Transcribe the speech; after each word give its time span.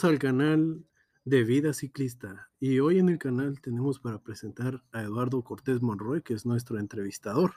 Bienvenidos 0.00 0.04
al 0.04 0.30
canal 0.30 0.84
de 1.24 1.44
Vida 1.44 1.74
Ciclista. 1.74 2.48
Y 2.58 2.78
hoy 2.80 2.98
en 2.98 3.10
el 3.10 3.18
canal 3.18 3.60
tenemos 3.60 3.98
para 3.98 4.18
presentar 4.18 4.82
a 4.92 5.02
Eduardo 5.02 5.42
Cortés 5.42 5.82
Monroy, 5.82 6.22
que 6.22 6.32
es 6.32 6.46
nuestro 6.46 6.78
entrevistador, 6.78 7.56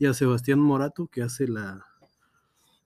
y 0.00 0.06
a 0.06 0.14
Sebastián 0.14 0.58
Morato, 0.58 1.06
que 1.06 1.22
hace 1.22 1.46
la 1.46 1.86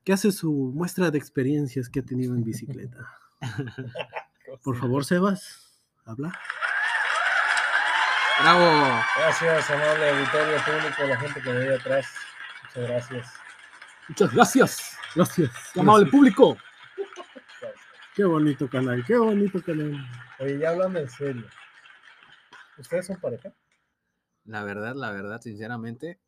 que 0.05 0.13
hace 0.13 0.31
su 0.31 0.73
muestra 0.75 1.11
de 1.11 1.17
experiencias 1.17 1.89
que 1.89 2.01
ha 2.01 2.03
tenido 2.03 2.35
en 2.35 2.45
bicicleta. 2.45 2.99
Por 4.63 4.77
favor, 4.77 5.05
Sebas, 5.05 5.81
habla. 6.05 6.33
Bravo. 8.43 9.05
Gracias, 9.17 9.71
amable 9.71 10.11
auditorio 10.11 10.57
público, 10.65 11.03
la 11.09 11.17
gente 11.19 11.41
que 11.41 11.53
me 11.53 11.59
ve 11.61 11.75
atrás. 11.77 12.07
Muchas 12.65 12.89
gracias. 12.91 13.33
Muchas 14.09 14.35
gracias, 14.35 14.99
Gracias. 15.15 15.51
amable 15.77 16.07
público. 16.11 16.59
Qué 18.19 18.25
bonito 18.25 18.69
canal, 18.69 19.05
qué 19.06 19.17
bonito 19.17 19.62
canal. 19.62 19.95
Oye, 20.41 20.59
ya 20.59 20.71
hablando 20.71 20.99
en 20.99 21.09
serio. 21.09 21.47
¿Ustedes 22.77 23.06
son 23.06 23.21
pareja? 23.21 23.55
La 24.45 24.65
verdad, 24.65 24.97
la 24.97 25.12
verdad, 25.12 25.41
sinceramente. 25.41 26.19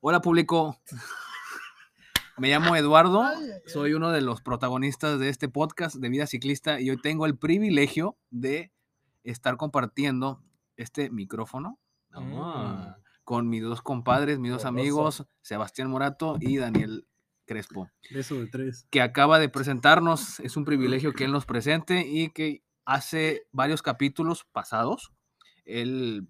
Hola, 0.00 0.20
público. 0.20 0.78
Me 2.36 2.50
llamo 2.50 2.76
Eduardo, 2.76 3.24
soy 3.64 3.94
uno 3.94 4.10
de 4.10 4.20
los 4.20 4.42
protagonistas 4.42 5.18
de 5.18 5.30
este 5.30 5.48
podcast 5.48 5.96
de 5.96 6.10
Vida 6.10 6.26
Ciclista 6.26 6.78
y 6.78 6.90
hoy 6.90 7.00
tengo 7.00 7.24
el 7.24 7.38
privilegio 7.38 8.18
de 8.28 8.70
estar 9.22 9.56
compartiendo 9.56 10.42
este 10.76 11.08
micrófono 11.08 11.78
ah, 12.12 12.98
con 13.22 13.48
mis 13.48 13.62
dos 13.62 13.80
compadres, 13.80 14.38
mis 14.38 14.52
dos 14.52 14.66
amigos, 14.66 15.24
Sebastián 15.40 15.88
Morato 15.88 16.36
y 16.40 16.58
Daniel 16.58 17.06
Crespo. 17.46 17.90
Beso 18.10 18.40
de 18.40 18.46
tres. 18.46 18.86
que 18.90 19.00
acaba 19.00 19.38
de 19.38 19.48
presentarnos. 19.48 20.40
Es 20.40 20.56
un 20.56 20.64
privilegio 20.64 21.12
que 21.12 21.24
él 21.24 21.32
nos 21.32 21.46
presente 21.46 22.06
y 22.06 22.30
que 22.30 22.62
hace 22.84 23.46
varios 23.52 23.82
capítulos 23.82 24.46
pasados, 24.52 25.12
él 25.64 26.28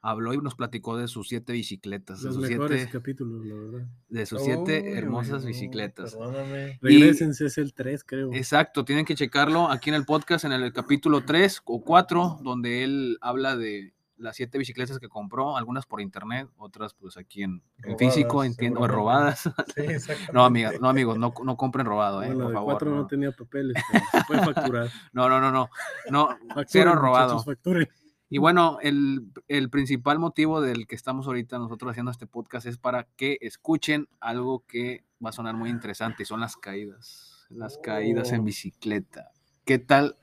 habló 0.00 0.34
y 0.34 0.38
nos 0.38 0.54
platicó 0.54 0.98
de 0.98 1.08
sus 1.08 1.28
siete 1.28 1.54
bicicletas, 1.54 2.22
de 2.22 2.30
sus 2.30 2.38
mejores 2.38 2.82
siete, 2.82 2.92
capítulos, 2.92 3.46
la 3.46 3.54
verdad. 3.54 3.88
de 4.08 4.26
sus 4.26 4.42
siete 4.42 4.98
hermosas 4.98 5.46
bicicletas. 5.46 6.14
Perdóname. 6.14 6.78
Regrésense, 6.82 7.46
es 7.46 7.56
el 7.56 7.72
3, 7.72 8.04
creo. 8.04 8.34
Exacto, 8.34 8.84
tienen 8.84 9.06
que 9.06 9.14
checarlo 9.14 9.70
aquí 9.70 9.88
en 9.88 9.96
el 9.96 10.04
podcast, 10.04 10.44
en 10.44 10.52
el 10.52 10.72
capítulo 10.74 11.24
3 11.24 11.62
o 11.64 11.82
4, 11.82 12.40
donde 12.42 12.84
él 12.84 13.18
habla 13.22 13.56
de 13.56 13.93
las 14.16 14.36
siete 14.36 14.58
bicicletas 14.58 14.98
que 14.98 15.08
compró, 15.08 15.56
algunas 15.56 15.86
por 15.86 16.00
internet, 16.00 16.48
otras 16.56 16.94
pues 16.94 17.16
aquí 17.16 17.42
en, 17.42 17.62
en 17.82 17.98
físico, 17.98 18.44
entiendo, 18.44 18.80
o 18.80 18.86
robadas. 18.88 19.42
Sí. 19.74 19.82
No, 20.32 20.44
amiga, 20.44 20.72
no, 20.80 20.88
amigos, 20.88 21.18
no, 21.18 21.32
no 21.42 21.56
compren 21.56 21.86
robado, 21.86 22.22
eh, 22.22 22.26
Bueno, 22.28 22.44
por 22.44 22.52
favor. 22.54 22.72
4 22.74 22.90
no. 22.90 22.96
no. 22.96 23.06
tenía 23.06 23.32
papeles, 23.32 23.74
pero 23.92 24.04
se 24.12 24.24
puede 24.26 24.44
facturar. 24.54 24.90
No, 25.12 25.28
no, 25.28 25.40
no, 25.40 25.50
no. 25.50 25.68
No, 26.10 26.28
Facturen, 26.28 26.66
cero 26.68 26.94
robado. 26.94 27.42
facturen. 27.42 27.88
Y 28.30 28.38
bueno, 28.38 28.78
el, 28.82 29.30
el 29.48 29.70
principal 29.70 30.18
motivo 30.18 30.60
del 30.60 30.86
que 30.86 30.94
estamos 30.96 31.26
ahorita 31.26 31.58
nosotros 31.58 31.90
haciendo 31.90 32.10
este 32.10 32.26
podcast 32.26 32.66
es 32.66 32.78
para 32.78 33.04
que 33.16 33.38
escuchen 33.42 34.08
algo 34.20 34.64
que 34.66 35.04
va 35.24 35.30
a 35.30 35.32
sonar 35.32 35.54
muy 35.54 35.70
interesante 35.70 36.22
y 36.24 36.26
son 36.26 36.40
las 36.40 36.56
caídas. 36.56 37.46
Las 37.50 37.78
caídas 37.78 38.32
en 38.32 38.40
Oh. 38.40 38.44
bicicleta. 38.44 39.30
¿Qué 39.64 39.78
tal 39.78 40.16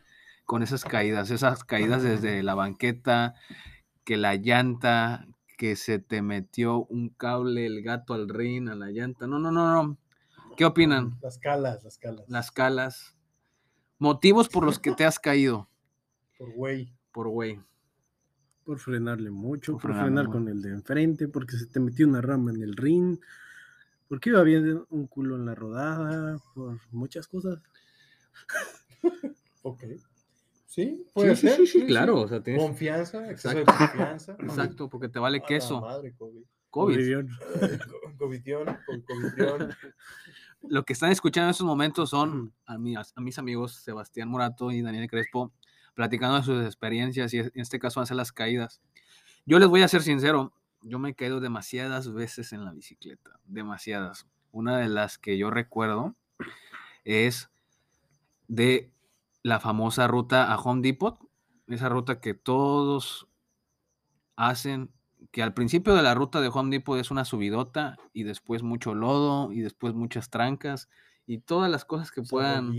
con 0.46 0.62
esas 0.64 0.84
caídas? 0.84 1.30
Esas 1.32 1.64
caídas 1.64 2.04
desde 2.04 2.44
la 2.44 2.56
banqueta, 2.56 3.36
que 4.04 4.18
la 4.18 4.36
llanta, 4.36 5.28
que 5.58 5.76
se 5.76 6.00
te 6.00 6.22
metió 6.22 6.86
un 6.86 7.10
cable, 7.10 7.66
el 7.66 7.82
gato 7.84 8.14
al 8.14 8.30
rin, 8.30 8.70
a 8.70 8.76
la 8.76 8.90
llanta. 8.92 9.28
No, 9.28 9.40
no, 9.40 9.52
no, 9.52 9.84
no. 9.84 9.98
¿Qué 10.58 10.66
opinan? 10.66 11.18
Las 11.22 11.38
calas, 11.38 11.84
las 11.84 11.98
calas. 11.98 12.26
Las 12.30 12.52
calas. 12.52 13.16
Motivos 14.00 14.50
por 14.50 14.66
los 14.66 14.80
que 14.80 14.92
te 14.94 15.06
has 15.06 15.20
caído, 15.20 15.70
Por 16.38 16.52
güey. 16.54 16.94
por 17.12 17.30
güey. 17.30 17.62
Por 18.64 18.80
frenarle 18.80 19.32
mucho, 19.32 19.74
Por 19.74 19.82
por, 19.82 19.92
frenarle 19.92 20.06
frenar 20.08 20.26
mucho. 20.28 20.32
con 20.32 20.48
el 20.50 20.62
de 20.62 20.70
enfrente, 20.72 21.28
porque 21.28 21.58
se 21.58 21.68
te 21.68 21.80
metió 21.80 22.08
una 22.08 22.22
rama 22.22 22.52
en 22.52 22.62
el 22.64 22.76
ring, 22.76 23.20
porque 24.08 24.30
iba 24.30 24.42
bien 24.44 24.84
un 24.90 25.08
culo 25.08 25.36
en 25.36 25.46
la 25.46 25.56
rodada, 25.56 26.38
por 26.54 26.80
muchas 26.92 27.28
cosas. 27.28 27.60
Ok. 29.64 29.84
Sí, 30.74 31.06
puede 31.14 31.36
sí, 31.36 31.48
ser. 31.50 31.58
sí, 31.58 31.68
sí, 31.68 31.86
claro, 31.86 32.22
o 32.22 32.28
sea, 32.30 32.42
tienes- 32.42 32.62
Confianza, 32.64 33.30
exceso 33.30 33.56
de 33.56 33.62
Exacto. 33.64 33.88
confianza. 33.94 34.36
Exacto, 34.40 34.90
porque 34.90 35.10
te 35.10 35.20
vale 35.20 35.40
A 35.40 35.42
la 35.42 35.46
queso. 35.46 35.82
madre, 35.82 36.14
COVID. 36.16 36.44
COVID. 36.70 36.94
Boliviano. 36.96 37.38
Eh, 37.62 37.80
co- 37.86 38.18
Covidión, 38.18 38.66
co- 38.86 39.04
covidión. 39.06 39.76
Lo 40.70 40.86
que 40.86 40.94
están 40.94 41.12
escuchando 41.12 41.48
en 41.48 41.52
estos 41.52 41.68
momentos 41.68 42.10
son 42.12 42.54
a, 42.66 42.78
mi- 42.78 42.96
a 42.96 43.04
mis 43.18 43.38
amigos 43.38 43.76
Sebastián 43.84 44.30
Morato 44.30 44.72
y 44.72 44.82
Daniel 44.82 45.10
Crespo 45.10 45.52
platicando 45.94 46.38
de 46.38 46.44
sus 46.44 46.64
experiencias 46.66 47.34
y 47.34 47.40
en 47.40 47.52
este 47.56 47.78
caso 47.78 48.06
ser 48.06 48.16
las 48.16 48.32
caídas. 48.32 48.80
Yo 49.46 49.60
les 49.60 49.68
voy 49.68 49.82
a 49.82 49.90
ser 49.90 50.04
sincero, 50.04 50.54
yo 50.84 51.00
me 51.00 51.10
he 51.10 51.16
caído 51.16 51.42
demasiadas 51.42 52.14
veces 52.14 52.54
en 52.54 52.64
la 52.64 52.72
bicicleta, 52.72 53.32
demasiadas. 53.44 54.26
Una 54.54 54.78
de 54.78 54.88
las 54.88 55.18
que 55.18 55.38
yo 55.38 55.50
recuerdo 55.50 56.16
es 57.04 57.50
de 58.48 58.90
la 59.44 59.60
famosa 59.60 60.08
ruta 60.08 60.52
a 60.52 60.58
Home 60.58 60.82
Depot, 60.82 61.20
esa 61.68 61.90
ruta 61.90 62.20
que 62.20 62.34
todos 62.34 63.28
hacen, 64.36 64.92
que 65.32 65.44
al 65.44 65.54
principio 65.54 65.96
de 65.96 66.04
la 66.04 66.14
ruta 66.14 66.42
de 66.42 66.50
Home 66.50 66.72
Depot 66.72 67.00
es 67.00 67.12
una 67.12 67.26
subidota 67.26 67.98
y 68.14 68.24
después 68.24 68.64
mucho 68.64 68.94
lodo 68.94 69.52
y 69.52 69.62
después 69.62 69.94
muchas 69.94 70.30
trancas 70.30 70.90
y 71.28 71.38
todas 71.40 71.70
las 71.72 71.86
cosas 71.86 72.12
que 72.12 72.22
puedan 72.24 72.74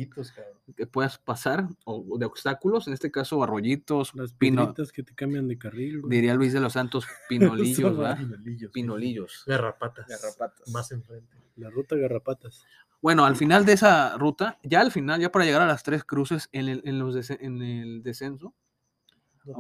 que 0.77 0.87
puedas 0.87 1.19
pasar 1.19 1.67
o 1.85 2.05
o 2.09 2.19
de 2.19 2.27
obstáculos, 2.27 2.87
en 2.89 2.95
este 2.95 3.11
caso 3.11 3.43
arroyitos, 3.43 4.15
Las 4.15 4.33
pino- 4.35 4.75
que 4.93 5.03
te 5.03 5.15
cambian 5.15 5.49
de 5.49 5.59
carril. 5.59 6.01
güey. 6.01 6.11
diría 6.17 6.35
Luis 6.35 6.53
de 6.53 6.61
los 6.61 6.73
Santos, 6.75 7.07
pinolillos, 7.29 7.97
¿verdad? 7.97 8.19
Pinolillos. 8.19 8.73
Pinolillos. 8.73 9.45
Garrapatas. 9.47 10.07
Garrapatas. 10.09 10.69
Más 10.69 10.91
enfrente. 10.93 11.37
La 11.57 11.71
ruta 11.71 11.97
Garrapatas. 11.97 12.65
Bueno, 13.01 13.25
al 13.25 13.35
final 13.37 13.65
de 13.67 13.73
esa 13.73 14.17
ruta, 14.17 14.59
ya 14.63 14.81
al 14.81 14.93
final, 14.93 15.21
ya 15.21 15.33
para 15.33 15.45
llegar 15.45 15.61
a 15.63 15.67
las 15.67 15.83
tres 15.83 16.05
cruces 16.05 16.49
en 16.53 16.69
el, 16.69 16.83
en 16.85 16.99
los 17.01 17.31
en 17.31 17.61
el 17.63 18.03
descenso, 18.03 18.55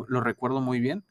lo 0.08 0.20
recuerdo 0.20 0.60
muy 0.60 0.78
bien, 0.78 1.04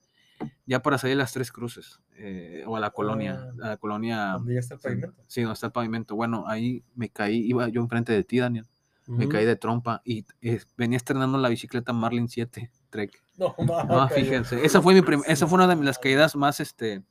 ya 0.65 0.81
para 0.81 0.97
salir 0.97 1.15
a 1.15 1.19
las 1.19 1.33
tres 1.33 1.51
cruces, 1.51 1.99
eh, 2.17 2.63
o 2.67 2.75
a 2.75 2.79
la 2.79 2.91
colonia, 2.91 3.39
Ah, 3.61 3.65
a 3.65 3.67
la 3.69 3.77
colonia, 3.77 4.31
Donde 4.33 4.53
ya 4.53 4.59
está 4.59 4.75
el 4.75 4.79
sí, 4.79 4.87
pavimento. 4.87 5.23
sí, 5.27 5.41
donde 5.41 5.53
está 5.53 5.67
el 5.67 5.71
pavimento. 5.73 6.15
Bueno, 6.15 6.43
ahí 6.47 6.83
me 6.95 7.09
caí, 7.09 7.37
iba 7.45 7.67
yo 7.69 7.81
enfrente 7.81 8.13
de 8.13 8.23
ti, 8.23 8.39
Daniel, 8.39 8.65
me 9.07 9.27
caí 9.27 9.45
de 9.45 9.55
trompa 9.55 10.01
y 10.05 10.25
eh, 10.41 10.61
venía 10.77 10.97
estrenando 10.97 11.37
la 11.37 11.49
bicicleta 11.49 11.91
Marlin 11.93 12.27
7 12.29 12.71
Trek. 12.89 13.11
No, 13.37 13.55
No, 13.57 13.65
mames. 13.65 14.13
fíjense, 14.15 14.63
esa 14.65 14.81
fue 14.81 14.93
mi 14.93 15.01
prim- 15.01 15.23
esa 15.25 15.47
fue 15.47 15.55
una 15.63 15.67
de 15.67 15.83
las 15.83 15.97
caídas 15.97 16.35
más, 16.35 16.59
este, 16.59 17.01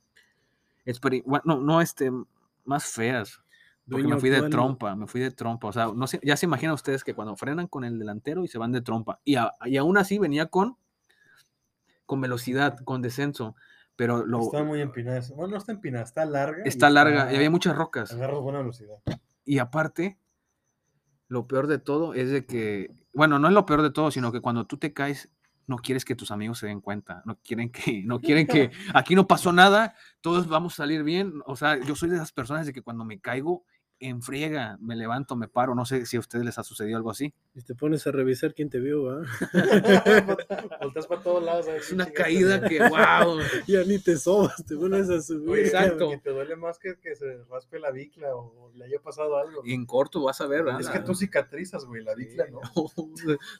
no, 1.45 1.59
no, 1.59 1.81
este, 1.81 2.11
más 2.65 2.85
feas. 2.85 3.39
Porque 3.89 4.03
Dueño 4.03 4.15
me 4.15 4.19
fui 4.21 4.29
de 4.29 4.41
trompa, 4.49 4.95
me 4.95 5.07
fui 5.07 5.19
de 5.21 5.31
trompa. 5.31 5.67
O 5.67 5.73
sea, 5.73 5.91
no 5.93 6.07
sé, 6.07 6.19
ya 6.23 6.37
se 6.37 6.45
imaginan 6.45 6.73
ustedes 6.75 7.03
que 7.03 7.13
cuando 7.13 7.35
frenan 7.35 7.67
con 7.67 7.83
el 7.83 7.99
delantero 7.99 8.43
y 8.43 8.47
se 8.47 8.57
van 8.57 8.71
de 8.71 8.81
trompa. 8.81 9.19
Y, 9.25 9.35
a- 9.35 9.51
y 9.65 9.75
aún 9.77 9.97
así 9.97 10.17
venía 10.19 10.45
con, 10.45 10.77
con 12.11 12.19
velocidad, 12.19 12.77
con 12.83 13.01
descenso. 13.01 13.55
Pero 13.95 14.25
lo, 14.25 14.41
Está 14.41 14.65
muy 14.65 14.81
empinada. 14.81 15.21
Bueno, 15.33 15.51
no 15.51 15.57
está 15.57 15.71
empinada, 15.71 16.03
está 16.03 16.25
larga. 16.25 16.61
y 16.65 16.67
está 16.67 16.89
larga 16.89 17.31
y 17.31 17.37
había 17.37 17.49
muchas 17.49 17.73
rocas. 17.73 18.11
Agarras 18.11 18.41
buena 18.41 18.59
velocidad. 18.59 18.97
Y 19.45 19.59
aparte, 19.59 20.19
lo 21.29 21.47
peor 21.47 21.67
de 21.67 21.79
todo 21.79 22.13
es 22.13 22.29
de 22.29 22.45
que, 22.45 22.91
bueno, 23.13 23.39
no 23.39 23.47
es 23.47 23.53
lo 23.53 23.65
peor 23.65 23.81
de 23.81 23.91
todo, 23.91 24.11
sino 24.11 24.33
que 24.33 24.41
cuando 24.41 24.67
tú 24.67 24.75
te 24.75 24.91
caes, 24.91 25.31
no 25.67 25.77
quieres 25.77 26.03
que 26.03 26.15
tus 26.15 26.31
amigos 26.31 26.59
se 26.59 26.67
den 26.67 26.81
cuenta, 26.81 27.21
no 27.23 27.39
quieren 27.39 27.71
que, 27.71 28.03
no 28.03 28.19
quieren 28.19 28.45
que, 28.45 28.71
aquí 28.93 29.15
no 29.15 29.25
pasó 29.25 29.53
nada, 29.53 29.95
todos 30.19 30.49
vamos 30.49 30.73
a 30.73 30.77
salir 30.83 31.03
bien. 31.03 31.41
O 31.45 31.55
sea, 31.55 31.79
yo 31.79 31.95
soy 31.95 32.09
de 32.09 32.17
esas 32.17 32.33
personas 32.33 32.65
de 32.65 32.73
que 32.73 32.81
cuando 32.81 33.05
me 33.05 33.21
caigo 33.21 33.63
en 34.01 34.21
friega, 34.21 34.77
me 34.81 34.95
levanto, 34.95 35.35
me 35.35 35.47
paro, 35.47 35.75
no 35.75 35.85
sé 35.85 36.05
si 36.05 36.17
a 36.17 36.19
ustedes 36.19 36.43
les 36.43 36.57
ha 36.57 36.63
sucedido 36.63 36.97
algo 36.97 37.11
así. 37.11 37.33
Y 37.53 37.61
te 37.61 37.75
pones 37.75 38.05
a 38.07 38.11
revisar 38.11 38.53
quién 38.53 38.69
te 38.69 38.79
vio, 38.79 39.03
¿va? 39.03 39.21
Volteas 40.81 41.07
para 41.07 41.21
todos 41.21 41.43
lados. 41.43 41.67
a 41.67 41.71
ver 41.71 41.81
Es 41.81 41.91
una 41.91 42.07
caída 42.07 42.67
que, 42.67 42.79
wow. 42.79 43.39
ya 43.67 43.83
ni 43.83 43.99
te 43.99 44.17
sobas, 44.17 44.65
te 44.65 44.75
pones 44.75 45.09
a 45.09 45.21
subir. 45.21 45.49
Oye, 45.49 45.65
Exacto. 45.65 46.11
Y 46.13 46.19
te 46.19 46.31
duele 46.31 46.55
más 46.55 46.79
que 46.79 46.97
que 46.99 47.15
se 47.15 47.43
raspe 47.49 47.79
la 47.79 47.91
bicla 47.91 48.35
o 48.35 48.71
le 48.75 48.85
haya 48.85 48.99
pasado 48.99 49.37
algo. 49.37 49.61
Y 49.63 49.73
en 49.73 49.85
corto 49.85 50.23
vas 50.23 50.41
a 50.41 50.47
ver, 50.47 50.63
¿verdad? 50.63 50.81
Es 50.81 50.89
que 50.89 50.99
tú 50.99 51.13
cicatrizas, 51.15 51.85
güey, 51.85 52.03
la 52.03 52.15
bicla 52.15 52.45
no. 52.51 52.61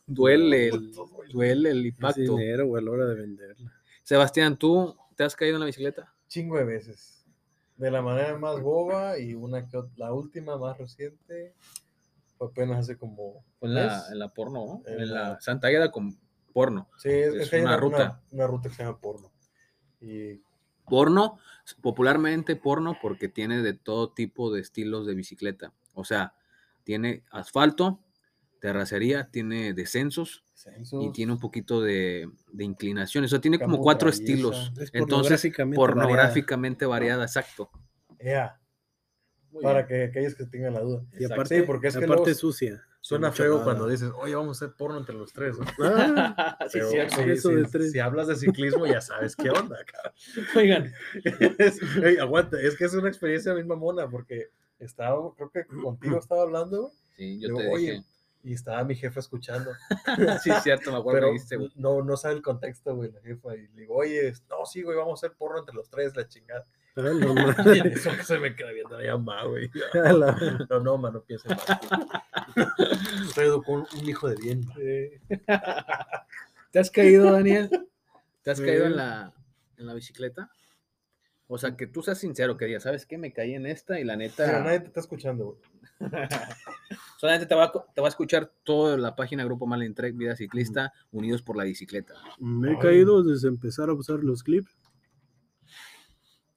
duele, 0.05 0.69
el, 0.69 0.91
duele 1.31 1.71
el 1.71 1.79
Es 1.79 1.85
impacto. 1.85 2.21
dinero, 2.37 2.65
güey, 2.67 2.81
a 2.81 2.85
la 2.85 2.91
hora 2.91 3.05
de 3.05 3.15
venderla. 3.15 3.71
Sebastián, 4.03 4.57
¿tú 4.57 4.95
te 5.15 5.23
has 5.23 5.35
caído 5.35 5.55
en 5.55 5.59
la 5.61 5.65
bicicleta? 5.67 6.13
Chingo 6.27 6.57
de 6.57 6.63
veces. 6.63 7.20
De 7.81 7.89
la 7.89 8.03
manera 8.03 8.37
más 8.37 8.61
boba 8.61 9.17
y 9.17 9.33
una 9.33 9.67
que 9.67 9.81
la 9.95 10.13
última 10.13 10.55
más 10.55 10.77
reciente 10.77 11.55
fue 12.37 12.47
apenas 12.47 12.77
hace 12.81 12.95
como. 12.95 13.43
En 13.59 13.73
la, 13.73 14.03
en 14.11 14.19
la 14.19 14.29
porno, 14.31 14.65
¿no? 14.65 14.83
En 14.85 15.01
En 15.01 15.11
la 15.11 15.29
la- 15.29 15.41
Santa 15.41 15.67
Águeda 15.67 15.91
con 15.91 16.15
porno. 16.53 16.87
Sí, 16.99 17.09
es, 17.09 17.51
una 17.53 17.77
ruta. 17.77 18.21
Una, 18.29 18.45
ruta 18.45 18.69
que 18.69 18.75
se 18.75 18.83
llama 18.83 18.99
porno. 18.99 19.31
Y 19.99 20.43
Porno, 20.85 21.39
popularmente 21.81 22.55
porno 22.55 22.97
porque 23.01 23.29
tiene 23.29 23.63
de 23.63 23.73
todo 23.73 24.11
tipo 24.11 24.51
de 24.53 24.61
estilos 24.61 25.07
de 25.07 25.15
bicicleta. 25.15 25.73
O 25.95 26.03
sea, 26.05 26.35
tiene 26.83 27.23
asfalto, 27.31 27.99
terracería, 28.59 29.31
tiene 29.31 29.73
descensos 29.73 30.43
y 30.91 31.11
tiene 31.11 31.31
un 31.33 31.39
poquito 31.39 31.81
de, 31.81 32.29
de 32.51 32.63
inclinación. 32.63 33.23
Eso 33.23 33.39
tiene 33.41 33.59
como 33.59 33.79
cuatro 33.79 34.09
traviesa. 34.09 34.31
estilos. 34.31 34.71
Es 34.79 34.89
Entonces, 34.93 35.41
pornográficamente 35.41 35.75
pornográficamente 35.75 36.85
variada, 36.85 37.23
exacto. 37.23 37.69
ea, 38.19 38.59
Muy 39.51 39.63
para 39.63 39.85
que 39.87 40.03
aquellos 40.05 40.35
que 40.35 40.45
tengan 40.45 40.73
la 40.73 40.81
duda. 40.81 41.03
Y 41.19 41.25
aparte, 41.25 41.59
Sí, 41.59 41.63
porque 41.65 41.87
es 41.87 41.97
que 41.97 42.05
aparte 42.05 42.23
luego 42.25 42.39
sucia. 42.39 42.83
Suena 43.03 43.31
feo 43.31 43.53
baba. 43.53 43.63
cuando 43.63 43.87
dices, 43.87 44.11
oye, 44.15 44.35
vamos 44.35 44.61
a 44.61 44.65
hacer 44.65 44.77
porno 44.77 44.99
entre 44.99 45.15
los 45.15 45.33
tres. 45.33 45.55
¿no? 45.57 45.65
Ah, 45.79 46.57
sí, 46.69 46.77
Pero 46.79 46.89
sí, 46.91 46.97
Eso 47.31 47.49
sí, 47.49 47.55
de 47.55 47.65
tres. 47.65 47.91
si 47.91 47.97
hablas 47.99 48.27
de 48.27 48.35
ciclismo, 48.35 48.85
ya 48.85 49.01
sabes 49.01 49.35
qué 49.35 49.49
onda. 49.49 49.77
cabrón. 49.91 50.13
Oigan, 50.55 50.93
Es- 51.57 51.79
ey, 52.03 52.17
aguanta, 52.17 52.61
es 52.61 52.77
que 52.77 52.85
es 52.85 52.93
una 52.93 53.07
experiencia 53.09 53.53
bien 53.55 53.67
mamona 53.67 54.07
porque 54.07 54.49
estaba, 54.77 55.33
creo 55.35 55.49
que 55.49 55.65
contigo 55.65 56.19
estaba 56.19 56.43
hablando 56.43 56.81
güey, 56.83 56.93
sí, 57.15 57.39
yo 57.39 57.47
Digo, 57.47 57.59
te 57.59 57.67
oye, 57.69 57.91
dije. 57.93 58.03
Y 58.43 58.53
estaba 58.53 58.83
mi 58.83 58.95
jefa 58.95 59.19
escuchando. 59.19 59.71
Sí, 60.43 60.51
cierto, 60.63 60.91
me 60.91 60.97
acuerdo 60.97 61.17
pero 61.19 61.27
que 61.27 61.33
dijiste, 61.33 61.57
güey. 61.57 61.71
no, 61.75 62.01
no 62.03 62.17
sabe 62.17 62.35
el 62.35 62.41
contexto, 62.41 62.95
güey, 62.95 63.11
la 63.11 63.21
jefa. 63.21 63.55
Y 63.55 63.67
le 63.69 63.81
digo, 63.81 63.95
oye, 63.95 64.33
no, 64.49 64.65
sí, 64.65 64.81
güey, 64.83 64.97
vamos 64.97 65.21
a 65.23 65.27
hacer 65.27 65.37
porno 65.37 65.59
entre 65.59 65.75
los 65.75 65.89
tres, 65.89 66.15
la 66.15 66.27
chingada. 66.27 66.65
ah, 66.97 67.01
no, 67.01 67.33
ma- 67.35 67.55
Y 67.75 67.79
en 67.79 67.87
eso 67.87 68.11
que 68.15 68.23
se 68.23 68.39
me 68.39 68.55
queda 68.55 68.71
viendo 68.71 68.99
la 68.99 69.17
mamá, 69.17 69.45
güey. 69.45 69.69
No, 70.69 70.79
no, 70.79 70.97
mano, 70.97 71.21
piensa 71.23 71.49
mal. 71.49 72.67
Estoy 73.27 73.45
educando 73.45 73.87
un 73.99 74.09
hijo 74.09 74.27
de 74.27 74.35
bien. 74.35 74.65
¿Te 76.71 76.79
has 76.79 76.89
caído, 76.91 77.31
Daniel? 77.31 77.69
¿Te 78.43 78.51
has 78.51 78.57
Sí. 78.57 78.65
caído 78.65 78.85
en 78.85 78.95
la, 78.97 79.33
en 79.77 79.85
la 79.85 79.93
bicicleta? 79.93 80.49
O 81.53 81.57
sea, 81.57 81.75
que 81.75 81.85
tú 81.85 82.01
seas 82.01 82.17
sincero, 82.17 82.55
que 82.55 82.63
digas, 82.63 82.83
¿sabes 82.83 83.05
qué? 83.05 83.17
Me 83.17 83.33
caí 83.33 83.55
en 83.55 83.65
esta 83.65 83.99
y 83.99 84.05
la 84.05 84.15
neta... 84.15 84.45
Pero 84.45 84.63
nadie 84.63 84.79
te 84.79 84.87
está 84.87 85.01
escuchando, 85.01 85.45
güey. 85.47 85.59
Solamente 87.19 87.45
te 87.45 87.55
va, 87.55 87.65
a, 87.65 87.71
te 87.93 87.99
va 87.99 88.07
a 88.07 88.09
escuchar 88.09 88.53
toda 88.63 88.97
la 88.97 89.17
página 89.17 89.43
Grupo 89.43 89.67
Malentrek 89.67 90.15
Vida 90.15 90.37
Ciclista, 90.37 90.93
Unidos 91.11 91.41
por 91.41 91.57
la 91.57 91.65
Bicicleta. 91.65 92.13
Me 92.39 92.69
he 92.69 92.71
Ay. 92.75 92.79
caído 92.79 93.21
desde 93.21 93.49
empezar 93.49 93.89
a 93.89 93.93
usar 93.93 94.23
los 94.23 94.43
clips 94.43 94.77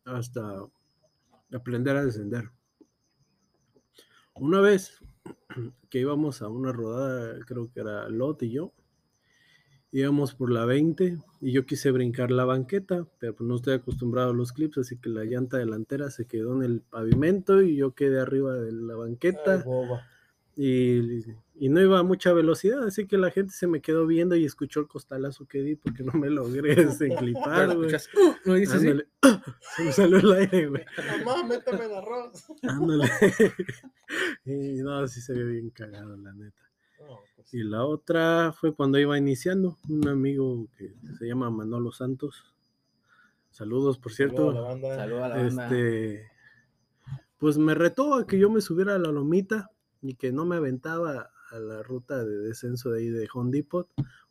hasta 0.04 0.64
aprender 1.52 1.96
a 1.96 2.04
descender. 2.04 2.52
Una 4.34 4.60
vez 4.60 5.00
que 5.90 5.98
íbamos 5.98 6.40
a 6.40 6.46
una 6.46 6.70
rodada, 6.70 7.36
creo 7.48 7.68
que 7.68 7.80
era 7.80 8.08
Lot 8.08 8.44
y 8.44 8.52
yo, 8.52 8.72
íbamos 9.96 10.34
por 10.34 10.50
la 10.50 10.64
20 10.64 11.18
y 11.40 11.52
yo 11.52 11.66
quise 11.66 11.90
brincar 11.92 12.30
la 12.32 12.44
banqueta, 12.44 13.06
pero 13.20 13.34
pues 13.36 13.46
no 13.48 13.54
estoy 13.54 13.74
acostumbrado 13.74 14.30
a 14.30 14.34
los 14.34 14.52
clips, 14.52 14.78
así 14.78 14.96
que 14.98 15.08
la 15.08 15.24
llanta 15.24 15.56
delantera 15.56 16.10
se 16.10 16.26
quedó 16.26 16.52
en 16.56 16.62
el 16.64 16.80
pavimento 16.80 17.62
y 17.62 17.76
yo 17.76 17.92
quedé 17.94 18.18
arriba 18.20 18.54
de 18.54 18.72
la 18.72 18.94
Ay, 18.94 18.98
banqueta 18.98 19.62
boba. 19.64 20.02
y, 20.56 21.20
y 21.56 21.68
no 21.68 21.80
iba 21.80 22.00
a 22.00 22.02
mucha 22.02 22.32
velocidad, 22.32 22.82
así 22.84 23.06
que 23.06 23.16
la 23.18 23.30
gente 23.30 23.52
se 23.52 23.68
me 23.68 23.80
quedó 23.80 24.04
viendo 24.04 24.34
y 24.34 24.44
escuchó 24.44 24.80
el 24.80 24.88
costalazo 24.88 25.46
que 25.46 25.62
di 25.62 25.76
porque 25.76 26.02
no 26.02 26.12
me 26.14 26.28
logré 26.28 26.74
desenclipar, 26.74 27.76
güey. 27.76 27.94
"Uh", 27.94 28.34
¿no 28.46 28.54
dices. 28.54 28.82
Se 29.76 29.84
me 29.84 29.92
salió 29.92 30.18
el 30.18 30.32
aire, 30.32 30.66
güey. 30.68 30.84
Mamá, 31.24 31.44
méteme 31.46 31.84
el 31.84 31.94
arroz. 31.94 32.44
Ándale. 32.64 33.08
Y 34.44 34.82
no, 34.82 35.06
sí 35.08 35.20
se 35.20 35.32
ve 35.32 35.44
bien 35.44 35.70
cagado, 35.70 36.16
la 36.16 36.32
neta. 36.34 36.62
No, 37.06 37.20
pues, 37.36 37.52
Y 37.54 37.62
la 37.62 37.84
otra 37.84 38.52
fue 38.52 38.74
cuando 38.74 38.98
iba 38.98 39.16
iniciando, 39.18 39.78
un 39.88 40.08
amigo 40.08 40.66
que 40.76 40.94
se 41.18 41.26
llama 41.26 41.50
Manolo 41.50 41.92
Santos. 41.92 42.54
Saludos, 43.50 43.98
por 43.98 44.12
saludo 44.12 44.50
a 44.50 44.52
la 44.52 44.60
cierto. 44.60 44.68
banda. 44.68 44.96
Saluda 44.96 45.26
a 45.26 45.28
la 45.28 45.36
banda. 45.36 45.64
Este, 45.64 46.30
pues 47.38 47.58
me 47.58 47.74
retó 47.74 48.14
a 48.14 48.26
que 48.26 48.38
yo 48.38 48.50
me 48.50 48.60
subiera 48.60 48.94
a 48.94 48.98
la 48.98 49.12
lomita 49.12 49.70
y 50.02 50.14
que 50.14 50.32
no 50.32 50.44
me 50.44 50.56
aventaba 50.56 51.30
a 51.50 51.58
la 51.58 51.82
ruta 51.82 52.24
de 52.24 52.36
descenso 52.38 52.90
de 52.90 53.00
ahí 53.00 53.08
de 53.08 53.28
Home 53.32 53.50
Depot, 53.52 53.88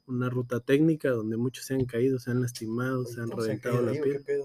una 0.08 0.30
ruta 0.30 0.60
técnica 0.60 1.12
donde 1.12 1.38
muchos 1.38 1.66
se 1.66 1.74
han 1.76 1.86
caído, 1.86 2.20
se 2.20 2.32
han 2.32 2.42
lastimado, 2.42 3.06
se 3.06 3.22
han 3.22 3.30
¿Cómo 3.30 3.42
se 3.42 3.48
reventado 3.48 3.82
la 3.82 3.92
ahí, 3.92 4.00
o 4.00 4.04
¿Qué 4.04 4.20
piel. 4.20 4.42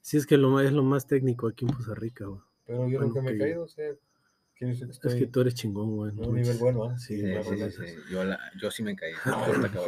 Sí, 0.00 0.16
es 0.16 0.26
que 0.26 0.38
lo 0.38 0.58
es 0.60 0.72
lo 0.72 0.82
más 0.82 1.06
técnico 1.06 1.46
aquí 1.46 1.66
en 1.66 1.72
Costa 1.72 1.94
Rica. 1.94 2.24
Pero 2.66 2.88
yo 2.88 2.98
Bueno, 2.98 3.06
nunca 3.06 3.20
me 3.20 3.32
he 3.32 3.38
caído, 3.38 3.64
o 3.64 3.68
sea, 3.68 3.92
quién 4.60 4.70
dice 4.72 4.84
que 4.84 4.92
estoy 4.92 5.12
Es 5.12 5.18
que 5.18 5.26
tú 5.26 5.40
eres 5.40 5.54
chingón, 5.54 5.96
güey. 5.96 6.12
un 6.14 6.34
nivel 6.34 6.58
bueno, 6.58 6.84
¿ah? 6.84 6.98
Sí, 6.98 7.16
Sí, 7.16 7.22
la 7.22 7.42
sí, 7.42 7.50
verdad. 7.50 7.70
sí, 7.70 7.82
sí. 7.86 7.94
Yo, 8.12 8.24
la- 8.24 8.38
yo 8.60 8.70
sí 8.70 8.82
me 8.82 8.94
caí. 8.94 9.12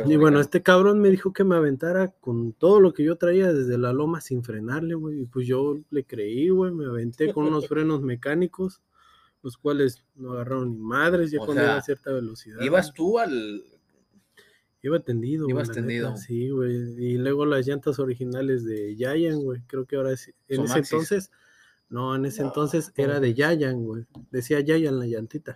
De 0.07 0.15
Y 0.15 0.17
bueno, 0.17 0.41
este 0.41 0.63
cabrón 0.63 0.99
me 1.01 1.11
dijo 1.11 1.33
que 1.35 1.45
me 1.45 1.55
aventara 1.57 2.09
con 2.09 2.55
todo 2.55 2.81
lo 2.81 2.95
que 2.95 3.05
yo 3.05 3.17
traía 3.17 3.53
desde 3.53 3.77
la 3.77 3.93
loma 3.93 4.23
sin 4.23 4.43
frenarle, 4.43 4.95
güey. 4.95 5.21
Y 5.21 5.27
pues 5.27 5.47
yo 5.47 5.79
le 5.91 6.05
creí, 6.05 6.49
güey. 6.49 6.73
Me 6.73 6.87
aventé 6.87 7.33
con 7.35 7.47
unos 7.47 7.69
frenos 7.69 8.01
mecánicos, 8.01 8.81
los 9.43 9.59
cuales 9.59 10.05
no 10.15 10.33
agarraron 10.33 10.71
ni 10.73 10.79
madres 10.79 11.31
ya 11.31 11.41
O 11.43 11.45
cuando 11.45 11.63
sea, 11.63 11.71
iba 11.73 11.79
a 11.79 11.83
cierta 11.83 12.11
velocidad. 12.13 12.61
Ibas 12.63 12.95
tú 12.95 13.19
al... 13.19 13.63
Iba 14.85 14.99
tendido, 15.01 15.45
güey. 15.45 15.55
ibas 15.55 15.71
tendido. 15.71 16.09
neta, 16.09 16.21
Sí, 16.21 16.49
güey. 16.49 16.75
Y 16.99 17.19
luego 17.19 17.45
las 17.47 17.67
llantas 17.67 17.99
originales 18.01 18.65
de 18.65 18.97
Yayan, 18.97 19.41
güey. 19.43 19.61
Creo 19.69 19.85
que 19.85 19.97
ahora 19.97 20.17
sí. 20.17 20.33
En 20.49 20.57
Son 20.57 20.65
ese 20.65 20.75
Maxis. 20.77 20.93
entonces, 20.93 21.31
no, 21.93 22.17
en 22.17 22.25
ese 22.25 22.43
No, 22.43 22.49
entonces 22.49 22.93
era 22.97 23.21
de. 23.21 23.35
Yayan, 23.35 23.85
güey. 23.85 24.07
Decía 24.31 24.61
Yayan 24.61 24.99
la 24.99 25.07
llantita. 25.07 25.55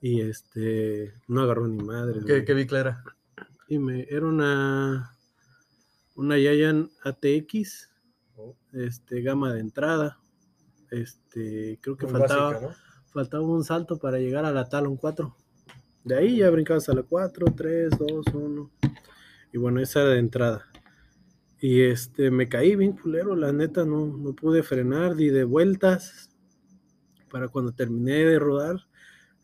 Y 0.00 0.20
este, 0.20 1.14
no 1.26 1.40
agarró 1.40 1.66
ni 1.66 1.82
madre. 1.82 2.20
¿Qué, 2.26 2.44
qué 2.44 2.54
bicla 2.54 2.80
era? 2.80 3.04
Y 3.66 3.78
me, 3.78 4.06
era 4.10 4.26
una, 4.26 5.16
una 6.14 6.38
Yayan 6.38 6.90
ATX, 7.02 7.88
Oh, 8.36 8.56
este, 8.72 9.22
gama 9.22 9.52
de 9.52 9.60
entrada. 9.60 10.18
Este, 10.90 11.78
creo 11.80 11.96
que 11.96 12.06
muy 12.06 12.18
faltaba, 12.18 12.50
básica, 12.50 12.66
¿no? 12.66 12.74
faltaba 13.12 13.42
un 13.44 13.64
salto 13.64 13.98
para 13.98 14.18
llegar 14.18 14.44
a 14.44 14.52
la 14.52 14.68
Talon 14.68 14.96
4. 14.96 15.36
De 16.04 16.16
ahí 16.16 16.38
ya 16.38 16.50
brincabas 16.50 16.88
a 16.88 16.94
la 16.94 17.02
4, 17.02 17.46
3, 17.56 17.90
2, 17.96 18.26
1. 18.34 18.70
Y 19.52 19.58
bueno, 19.58 19.80
esa 19.80 20.02
era 20.02 20.10
de 20.10 20.18
entrada. 20.18 20.66
Y 21.64 21.80
este, 21.80 22.30
me 22.30 22.46
caí 22.46 22.76
bien 22.76 22.92
culero, 22.92 23.34
la 23.34 23.50
neta, 23.50 23.86
no, 23.86 24.04
no 24.04 24.34
pude 24.34 24.62
frenar, 24.62 25.14
di 25.14 25.30
de 25.30 25.44
vueltas. 25.44 26.28
Para 27.30 27.48
cuando 27.48 27.72
terminé 27.72 28.16
de 28.16 28.38
rodar, 28.38 28.86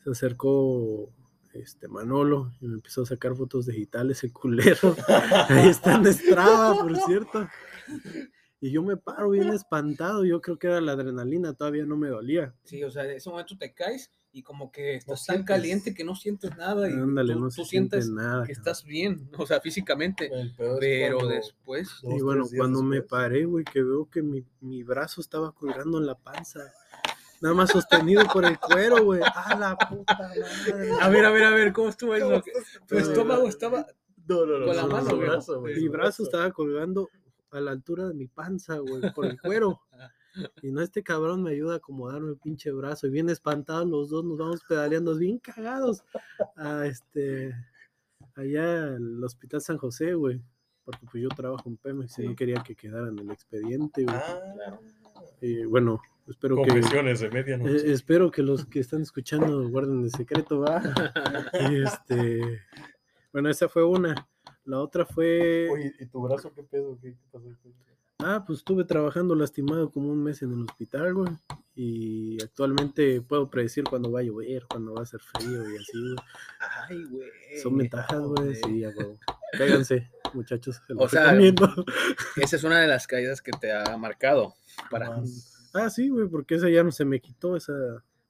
se 0.04 0.10
acercó 0.10 1.10
este 1.54 1.88
Manolo 1.88 2.52
y 2.60 2.66
me 2.68 2.74
empezó 2.74 3.04
a 3.04 3.06
sacar 3.06 3.34
fotos 3.34 3.64
digitales, 3.64 4.22
el 4.22 4.34
culero. 4.34 4.94
Ahí 5.48 5.70
está 5.70 5.94
en 5.94 6.12
Strava, 6.12 6.74
por 6.78 6.94
cierto. 6.94 7.48
Y 8.60 8.70
yo 8.70 8.82
me 8.82 8.98
paro 8.98 9.30
bien 9.30 9.48
espantado, 9.48 10.22
yo 10.26 10.42
creo 10.42 10.58
que 10.58 10.66
era 10.66 10.82
la 10.82 10.92
adrenalina, 10.92 11.54
todavía 11.54 11.86
no 11.86 11.96
me 11.96 12.08
dolía. 12.08 12.54
Sí, 12.64 12.84
o 12.84 12.90
sea, 12.90 13.06
en 13.06 13.12
ese 13.12 13.30
momento 13.30 13.56
te 13.56 13.72
caes 13.72 14.10
y 14.32 14.42
como 14.42 14.70
que 14.70 14.94
estás 14.94 15.28
No 15.28 15.34
tan 15.34 15.44
caliente 15.44 15.94
que 15.94 16.04
no 16.04 16.14
sientes 16.14 16.56
nada 16.56 16.88
y 16.88 16.92
Ándale, 16.92 17.34
tú, 17.34 17.40
no 17.40 17.49
tú 17.50 17.64
sientes 17.64 18.08
nada. 18.10 18.44
que 18.44 18.52
estás 18.52 18.84
bien, 18.84 19.28
o 19.38 19.46
sea, 19.46 19.60
físicamente, 19.60 20.30
pero 20.56 21.16
cuando 21.18 21.34
después... 21.34 21.88
dos, 22.02 22.14
Y 22.14 22.22
bueno, 22.22 22.44
cuando 22.56 22.82
me 22.82 23.02
paré, 23.02 23.44
güey, 23.44 23.64
que 23.64 23.82
veo 23.82 24.08
que 24.08 24.22
mi, 24.22 24.44
mi 24.60 24.82
brazo 24.82 25.20
estaba 25.20 25.52
colgando 25.52 25.99
en 25.99 26.06
la 26.06 26.14
panza. 26.14 26.60
Nada 27.40 27.54
más 27.54 27.70
sostenido 27.70 28.22
por 28.30 28.44
el 28.44 28.58
cuero, 28.58 29.02
güey. 29.02 29.22
¡A 29.22 29.56
la 29.58 29.76
puta 29.76 30.18
madre! 30.18 30.90
A 31.00 31.08
ver, 31.08 31.25
a 31.25 31.30
ver, 31.30 31.44
a 31.44 31.50
ver, 31.50 31.72
¿cómo 31.72 31.88
estuvo 31.88 32.12
¿Cómo 32.18 32.34
eso? 32.34 32.44
Tu 32.87 32.99
estómago 32.99 33.49
estaba... 33.49 33.87
No, 34.28 34.44
no, 34.44 34.58
no, 34.58 34.66
con 34.66 34.76
la 34.76 34.87
mano, 34.87 35.16
güey. 35.60 35.75
Mi 35.75 35.88
brazo 35.88 36.22
estaba 36.22 36.52
colgando 36.52 37.08
a 37.50 37.60
la 37.60 37.70
altura 37.70 38.06
de 38.06 38.14
mi 38.14 38.28
panza, 38.28 38.76
güey, 38.78 39.12
por 39.12 39.26
el 39.26 39.40
cuero. 39.40 39.80
Y 40.62 40.70
no, 40.70 40.80
este 40.80 41.02
cabrón 41.02 41.42
me 41.42 41.50
ayuda 41.50 41.75
a 41.75 41.76
acomodarme 41.78 42.30
el 42.30 42.37
pinche 42.37 42.70
brazo. 42.70 43.06
Y 43.06 43.10
bien 43.10 43.28
espantados 43.28 43.88
los 43.88 44.10
dos, 44.10 44.25
nos 44.25 44.38
vamos 44.38 44.62
pedaleando 44.68 45.16
bien 45.16 45.38
cagados 45.38 46.04
a 46.56 46.87
este, 46.87 47.54
allá 48.34 48.94
al 48.94 49.22
Hospital 49.22 49.60
San 49.60 49.78
José, 49.78 50.14
güey. 50.14 50.40
Porque 50.84 51.06
pues 51.10 51.22
yo 51.22 51.28
trabajo 51.28 51.68
en 51.68 51.76
Pemex 51.76 52.18
y 52.18 52.28
no 52.28 52.34
quería 52.34 52.62
que 52.62 52.75
quedara 52.75 53.08
en 53.08 53.18
el 53.18 53.30
expediente, 53.30 54.04
güey. 54.04 54.16
Ah, 54.16 54.78
Y 55.40 55.64
bueno, 55.64 56.00
espero 56.26 56.56
que... 56.56 56.68
confesiones 56.68 57.20
de 57.20 57.30
medianoche. 57.30 57.76
Eh, 57.76 57.92
espero 57.92 58.30
que 58.30 58.42
los 58.42 58.66
que 58.66 58.80
están 58.80 59.02
escuchando 59.02 59.68
guarden 59.68 60.02
el 60.04 60.10
secreto, 60.10 60.60
¿va? 60.60 60.82
Y 61.70 61.82
este, 61.82 62.62
bueno, 63.32 63.50
esa 63.50 63.68
fue 63.68 63.84
una. 63.84 64.14
La 64.64 64.80
otra 64.80 65.04
fue, 65.04 65.68
Oye, 65.70 65.92
¿y 65.99 66.06
tu 66.06 66.22
brazo 66.22 66.52
qué 66.52 66.62
pedo? 66.62 66.99
¿Qué, 67.00 67.12
qué 67.12 67.26
pasó? 67.30 67.46
Ah, 68.24 68.44
pues 68.46 68.60
estuve 68.60 68.84
trabajando 68.84 69.34
lastimado 69.34 69.90
como 69.90 70.10
un 70.10 70.22
mes 70.22 70.42
en 70.42 70.52
el 70.52 70.62
hospital, 70.62 71.14
güey. 71.14 71.32
Y 71.74 72.42
actualmente 72.42 73.20
puedo 73.22 73.48
predecir 73.48 73.84
cuándo 73.84 74.10
va 74.10 74.20
a 74.20 74.22
llover, 74.22 74.66
cuándo 74.68 74.94
va 74.94 75.02
a 75.02 75.06
ser 75.06 75.20
frío 75.20 75.62
y 75.70 75.76
así, 75.76 75.98
güey. 75.98 76.16
Ay, 76.88 77.04
güey. 77.04 77.30
Son 77.62 77.76
ventajas, 77.76 78.20
güey. 78.20 78.54
Sí, 78.54 78.84
a 78.84 78.90
huevo. 78.90 79.18
Cáiganse, 79.56 80.10
muchachos. 80.34 80.80
Se 80.86 80.94
O 80.96 81.08
sea. 81.08 81.36
Esa 82.36 82.56
es 82.56 82.64
una 82.64 82.80
de 82.80 82.88
las 82.88 83.06
caídas 83.06 83.40
que 83.40 83.52
te 83.52 83.72
ha 83.72 83.96
marcado. 83.96 84.54
Para... 84.90 85.22
Ah, 85.72 85.88
sí, 85.88 86.08
güey, 86.08 86.28
porque 86.28 86.56
esa 86.56 86.68
ya 86.68 86.82
no 86.82 86.92
se 86.92 87.04
me 87.04 87.20
quitó, 87.20 87.56
esa. 87.56 87.72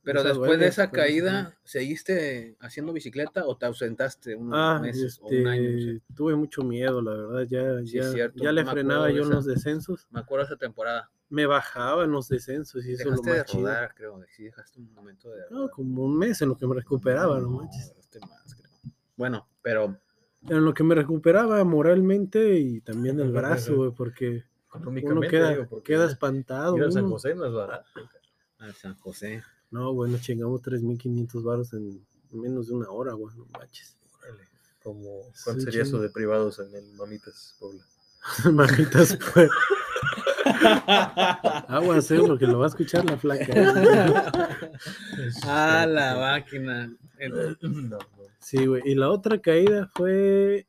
Pero 0.02 0.23
después 0.23 0.49
duele, 0.49 0.64
de 0.64 0.69
esa 0.71 0.85
esa- 0.85 0.92
caída, 0.92 1.59
¿seguiste 1.62 2.57
haciendo 2.61 2.92
bicicleta 2.92 3.47
o 3.47 3.57
te 3.57 3.66
ausentaste 3.66 4.35
unos 4.35 4.54
Ah, 4.59 4.78
meses 4.80 5.19
o 5.23 5.26
un 5.28 5.47
año? 5.47 5.62
no 5.71 5.78
este, 5.78 6.02
tuve 6.14 6.35
mucho 6.37 6.62
miedo, 6.62 7.02
la 7.02 7.12
verdad. 7.12 7.42
Ya, 7.42 7.85
Sí, 7.87 7.92
ya, 7.97 8.02
es 8.02 8.12
cierto, 8.12 8.42
ya 8.42 8.50
le 8.52 8.64
frenaba 8.64 9.11
yo 9.11 9.23
en 9.25 9.30
los 9.30 9.45
descensos. 9.45 10.07
Me 10.11 10.21
acuerdo 10.21 10.47
esa 10.47 10.57
temporada. 10.57 11.11
me 11.28 11.47
bajaba 11.47 12.02
en 12.04 12.11
los 12.11 12.28
descensos 12.28 12.85
y 12.85 12.92
eso 12.95 13.02
es 13.02 13.07
lo 13.07 13.11
Dejaste 13.23 13.30
de 13.30 13.37
más 13.38 13.47
chido. 13.47 13.62
rodar, 13.62 13.95
creo. 13.95 14.25
Sí, 14.35 14.45
dejaste 14.45 14.80
un 14.80 14.92
momento 14.95 15.30
de 15.30 15.42
No, 15.50 15.57
rodar. 15.59 15.71
como 15.71 16.04
un 16.07 16.19
mes 16.19 16.42
en 16.42 16.49
lo 16.49 16.57
que 16.57 16.66
me 16.66 16.75
recuperaba, 16.75 17.38
no 17.38 17.50
manches. 17.50 17.90
rodaste 17.90 18.19
más, 18.21 18.54
creo. 18.57 18.71
Bueno, 19.16 19.49
pero 19.62 19.97
En 20.49 20.64
lo 20.64 20.73
que 20.75 20.83
me 20.83 20.95
recuperaba 20.97 21.62
moralmente 21.64 22.59
y 22.59 22.80
también 22.80 23.21
el 23.21 23.30
brazo, 23.30 23.76
güey, 23.76 23.90
porque 23.92 24.45
uno 25.02 25.21
queda, 25.21 25.50
digo, 25.50 25.66
porque 25.69 25.92
queda 25.92 26.07
espantado. 26.07 26.76
ir 26.78 26.85
a 26.85 26.90
San. 26.90 27.09
José 27.09 27.35
no 27.35 27.45
es 27.45 27.52
barato. 27.52 27.85
a 28.59 28.73
San 28.73 28.95
José. 28.97 29.42
No, 29.71 29.93
güey, 29.93 30.11
nos 30.11 30.21
chingamos 30.23 30.62
3.500 30.62 31.43
baros 31.43 31.73
en 31.75 32.05
menos 32.33 32.69
de 32.69 32.75
una 32.75 32.91
hora, 32.91 33.12
güey, 33.12 33.37
no 33.37 33.47
manches. 33.59 33.97
Órale, 34.21 34.43
Como, 34.83 35.23
Sí, 35.35 35.43
¿Cuánto 35.45 35.62
sería 35.62 35.83
eso 35.83 36.00
de 36.00 36.11
privados 36.11 36.59
en 36.59 36.75
el 36.75 36.93
Mamitas 36.95 37.55
Puebla? 37.59 37.85
Majitas, 38.53 39.19
pues. 39.33 39.50
Aguas, 41.69 42.11
eh, 42.11 42.21
porque 42.27 42.47
lo 42.47 42.59
va 42.59 42.67
a 42.67 42.69
escuchar 42.69 43.05
la 43.05 43.17
flaca. 43.17 43.47
ah, 45.45 45.87
la 45.89 46.17
máquina. 46.19 46.93
El- 47.19 47.57
No, 47.62 47.99
no. 47.99 47.99
Sí, 48.41 48.67
güey. 48.67 48.83
Y 48.85 48.95
la 48.95 49.11
otra 49.11 49.39
caída 49.41 49.91
fue 49.95 50.67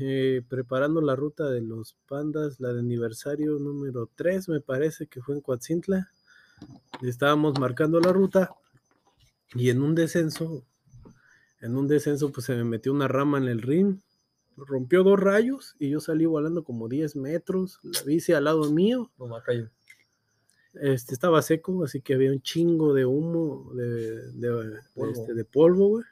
eh, 0.00 0.42
preparando 0.48 1.00
la 1.00 1.16
ruta 1.16 1.48
de 1.50 1.60
los 1.62 1.96
pandas, 2.08 2.60
la 2.60 2.72
de 2.72 2.80
aniversario 2.80 3.58
número 3.58 4.08
3, 4.14 4.48
me 4.48 4.60
parece 4.60 5.06
que 5.06 5.20
fue 5.22 5.34
en 5.36 5.40
Coatzintla. 5.40 6.10
Estábamos 7.02 7.58
marcando 7.58 8.00
la 8.00 8.12
ruta 8.12 8.54
y 9.54 9.70
en 9.70 9.82
un 9.82 9.94
descenso, 9.94 10.64
en 11.60 11.76
un 11.76 11.86
descenso, 11.86 12.32
pues 12.32 12.46
se 12.46 12.54
me 12.54 12.64
metió 12.64 12.92
una 12.92 13.08
rama 13.08 13.38
en 13.38 13.44
el 13.44 13.62
ring, 13.62 13.98
rompió 14.56 15.04
dos 15.04 15.18
rayos 15.18 15.76
y 15.78 15.90
yo 15.90 16.00
salí 16.00 16.24
volando 16.26 16.64
como 16.64 16.88
10 16.88 17.16
metros, 17.16 17.80
la 17.82 18.02
bici 18.02 18.32
al 18.32 18.44
lado 18.44 18.70
mío. 18.70 19.10
No, 19.18 19.28
me 19.28 19.42
cayó. 19.42 19.70
Este, 20.74 21.14
estaba 21.14 21.40
seco, 21.42 21.84
así 21.84 22.00
que 22.00 22.14
había 22.14 22.32
un 22.32 22.42
chingo 22.42 22.94
de 22.94 23.06
humo, 23.06 23.72
de, 23.74 24.32
de, 24.32 24.48
de, 24.48 24.80
Polvo. 24.94 25.12
este, 25.12 25.34
de 25.34 25.44
polvo, 25.44 25.88
güey. 25.88 26.04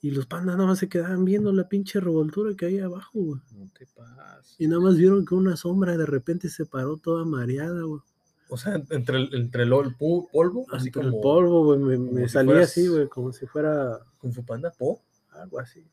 Y 0.00 0.10
los 0.10 0.26
pandas 0.26 0.56
nada 0.56 0.68
más 0.68 0.78
se 0.78 0.88
quedaban 0.88 1.24
viendo 1.24 1.52
la 1.52 1.68
pinche 1.68 1.98
revoltura 1.98 2.54
que 2.54 2.66
hay 2.66 2.78
abajo, 2.78 3.18
güey. 3.20 3.40
No 3.52 3.70
te 3.78 3.86
pases. 3.86 4.54
Y 4.58 4.66
nada 4.66 4.80
más 4.82 4.96
vieron 4.96 5.24
que 5.24 5.34
una 5.34 5.56
sombra 5.56 5.96
de 5.96 6.06
repente 6.06 6.48
se 6.48 6.66
paró 6.66 6.98
toda 6.98 7.24
mareada, 7.24 7.82
güey. 7.82 8.00
O 8.48 8.56
sea, 8.56 8.80
entre 8.90 9.16
el, 9.16 9.34
entre 9.34 9.62
el, 9.64 9.70
polvo, 9.96 10.66
así 10.72 10.88
Entre 10.88 11.02
como 11.02 11.16
el 11.16 11.22
polvo, 11.22 11.64
güey, 11.64 11.78
me, 11.78 11.98
me 11.98 12.28
salía 12.28 12.52
fueras- 12.52 12.70
así, 12.70 12.86
güey, 12.88 13.08
como 13.08 13.32
si 13.32 13.46
fuera 13.46 13.98
Kung 14.18 14.32
Fu 14.32 14.44
Panda, 14.44 14.70
po. 14.70 15.02
algo 15.32 15.58
así. 15.58 15.84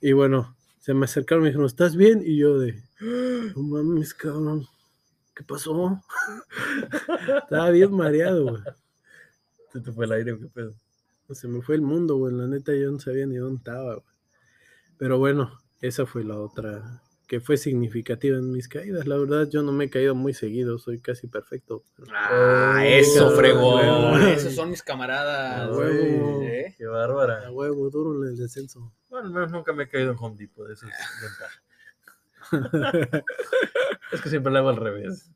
Y 0.00 0.12
bueno, 0.12 0.56
se 0.80 0.94
me 0.94 1.04
acercaron 1.04 1.42
y 1.42 1.44
me 1.44 1.48
dijeron, 1.50 1.66
¿estás 1.66 1.96
bien? 1.96 2.22
Y 2.24 2.38
yo 2.38 2.58
de, 2.58 2.82
no 3.54 3.62
mames, 3.62 4.14
cabrón, 4.14 4.66
¿qué 5.34 5.44
pasó? 5.44 6.02
Estaba 7.42 7.70
bien 7.70 7.92
mareado, 7.92 8.44
güey. 8.44 8.62
Se 9.72 9.80
te 9.80 9.92
fue 9.92 10.06
el 10.06 10.12
aire, 10.12 10.38
qué 10.38 10.46
pedo. 10.46 10.74
Se 11.32 11.48
me 11.48 11.60
fue 11.60 11.74
el 11.74 11.82
mundo, 11.82 12.16
güey. 12.16 12.32
La 12.34 12.46
neta, 12.46 12.72
yo 12.72 12.90
no 12.90 12.98
sabía 13.00 13.26
ni 13.26 13.36
dónde 13.36 13.58
estaba, 13.58 13.94
güey. 13.94 14.06
Pero 14.96 15.18
bueno, 15.18 15.58
esa 15.80 16.06
fue 16.06 16.24
la 16.24 16.38
otra 16.38 17.02
que 17.26 17.40
fue 17.40 17.56
significativa 17.56 18.36
en 18.38 18.52
mis 18.52 18.68
caídas. 18.68 19.06
La 19.06 19.16
verdad, 19.16 19.48
yo 19.48 19.62
no 19.62 19.72
me 19.72 19.84
he 19.86 19.90
caído 19.90 20.14
muy 20.14 20.32
seguido, 20.32 20.78
soy 20.78 21.00
casi 21.00 21.26
perfecto. 21.26 21.82
Ah, 22.12 22.84
eso, 22.86 23.30
fregón. 23.36 23.74
huevo. 24.12 24.16
Esos 24.28 24.54
son 24.54 24.70
mis 24.70 24.82
camaradas. 24.82 25.68
A 25.68 25.72
huevo. 25.72 26.42
¿eh? 26.42 26.74
Qué 26.78 26.84
A 26.84 26.90
bárbara. 26.90 27.50
huevo, 27.50 27.90
duro 27.90 28.22
en 28.24 28.30
el 28.30 28.36
descenso. 28.36 28.92
Bueno, 29.08 29.26
al 29.26 29.32
menos 29.32 29.50
nunca 29.50 29.72
me 29.72 29.84
he 29.84 29.88
caído 29.88 30.12
en 30.12 30.16
Home 30.20 30.36
Depot, 30.36 30.66
de 30.68 30.74
eso 30.74 30.86
es 30.86 30.94
ventaja. 31.22 31.60
Es 34.12 34.20
que 34.20 34.28
siempre 34.30 34.52
lo 34.52 34.58
hago 34.58 34.68
al 34.68 34.76
revés. 34.76 35.30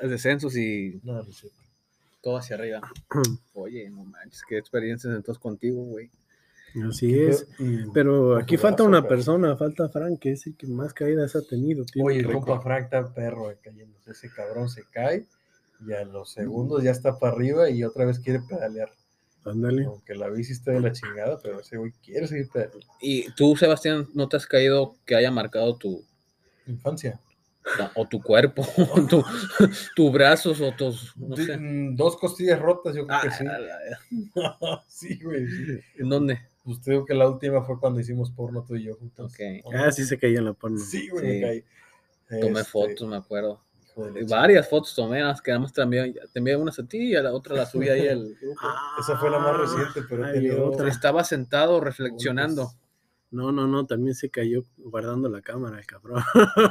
Descensos 0.00 0.56
y 0.56 1.00
No, 1.02 1.14
no 1.24 1.32
sé. 1.32 1.48
todo 2.22 2.36
hacia 2.36 2.54
arriba. 2.56 2.80
Oye, 3.54 3.90
no 3.90 4.04
manches, 4.04 4.42
qué 4.48 4.58
experiencias 4.58 5.12
entonces 5.14 5.40
contigo, 5.42 5.82
güey. 5.82 6.10
Así 6.88 7.18
es. 7.18 7.46
Y- 7.58 7.90
Pero 7.92 8.36
aquí 8.36 8.56
falta 8.56 8.82
una 8.82 9.06
persona, 9.06 9.56
falta 9.56 9.88
Frank, 9.88 10.18
que 10.20 10.32
es 10.32 10.46
el 10.46 10.56
que 10.56 10.66
más 10.66 10.92
caídas 10.94 11.34
ha 11.36 11.42
tenido. 11.42 11.84
tiene 11.84 12.08
Oye, 12.08 12.20
el 12.20 12.32
compa 12.32 12.60
Frank 12.60 12.84
está 12.84 13.12
perro 13.12 13.50
eh, 13.50 13.58
cayéndose. 13.62 14.12
Ese 14.12 14.30
cabrón 14.30 14.68
se 14.68 14.82
cae 14.90 15.26
y 15.86 15.92
a 15.92 16.04
los 16.04 16.32
segundos 16.32 16.82
ya 16.82 16.90
está 16.92 17.18
para 17.18 17.34
arriba 17.34 17.68
y 17.70 17.84
otra 17.84 18.04
vez 18.04 18.18
quiere 18.20 18.40
pedalear. 18.40 18.90
Ándale. 19.44 19.84
Aunque 19.86 20.14
la 20.14 20.28
bici 20.30 20.52
está 20.52 20.70
de 20.70 20.80
la 20.80 20.92
chingada, 20.92 21.38
pero 21.42 21.60
ese 21.60 21.76
güey 21.76 21.92
quiere 22.04 22.28
seguir 22.28 22.48
pedaleando. 22.52 22.86
Y 23.00 23.28
tú, 23.34 23.56
Sebastián, 23.56 24.08
¿no 24.14 24.28
te 24.28 24.36
has 24.36 24.46
caído 24.46 24.94
que 25.04 25.16
haya 25.16 25.32
marcado 25.32 25.74
tu, 25.76 26.04
Infancia. 26.68 27.20
no, 27.76 27.90
o 27.96 28.06
tu 28.06 28.22
cuerpo, 28.22 28.62
o 28.94 29.02
tu, 29.06 29.24
tus 29.96 30.12
brazos, 30.12 30.60
o 30.60 30.70
tus, 30.72 31.16
no 31.16 31.34
sé? 31.36 31.56
mm, 31.58 31.96
Dos 31.96 32.16
costillas 32.16 32.60
rotas, 32.60 32.94
yo 32.94 33.04
creo 33.04 33.18
Ah, 33.18 33.22
que 33.24 33.30
sí. 33.32 33.44
la- 33.44 33.58
la- 33.58 34.84
sí, 34.86 35.18
güey. 35.20 35.46
sí. 35.48 35.80
¿En 35.98 36.08
dónde? 36.08 36.38
Pues 36.64 36.80
te 36.80 36.92
digo 36.92 37.04
que 37.04 37.14
la 37.14 37.28
última 37.28 37.62
fue 37.62 37.78
cuando 37.80 37.98
hicimos 38.00 38.30
porno 38.30 38.62
tú 38.64 38.76
y 38.76 38.84
yo 38.84 38.94
juntos. 38.96 39.32
Ok. 39.32 39.40
¿O 39.64 39.72
no? 39.72 39.84
Ah, 39.84 39.90
sí 39.90 40.04
se 40.04 40.18
caía 40.18 40.38
en 40.38 40.44
la 40.44 40.52
porno. 40.52 40.78
Sí, 40.78 41.08
güey, 41.08 41.24
Sí. 41.24 41.28
me 41.32 41.40
caí. 41.40 41.64
Tomé 42.40 42.60
Este, 42.60 42.70
fotos, 42.72 43.08
me 43.08 43.16
acuerdo. 43.16 43.60
Varias 44.26 44.68
fotos 44.70 44.94
tomé, 44.94 45.20
las 45.20 45.42
que 45.42 45.50
además 45.50 45.70
te 45.72 45.82
envié, 45.82 46.14
te 46.32 46.38
envié 46.38 46.56
unas 46.56 46.78
a 46.78 46.86
ti 46.86 47.10
y 47.10 47.14
a 47.16 47.20
la 47.22 47.32
otra 47.34 47.54
la 47.54 47.66
subí 47.66 47.90
ahí 47.90 48.08
al 48.08 48.34
grupo. 48.40 48.60
Esa 48.98 49.18
fue 49.18 49.28
la 49.30 49.38
más 49.38 49.54
reciente, 49.56 50.00
pero 50.08 50.24
he 50.24 50.28
Ay, 50.28 50.34
tenido- 50.34 50.66
otra. 50.66 50.88
Estaba 50.88 51.24
sentado 51.24 51.78
reflexionando. 51.80 52.70
No, 53.30 53.50
no, 53.52 53.66
no, 53.66 53.84
también 53.86 54.14
se 54.14 54.30
cayó 54.30 54.64
guardando 54.78 55.28
la 55.28 55.42
cámara, 55.42 55.78
el 55.78 55.86
cabrón. 55.86 56.22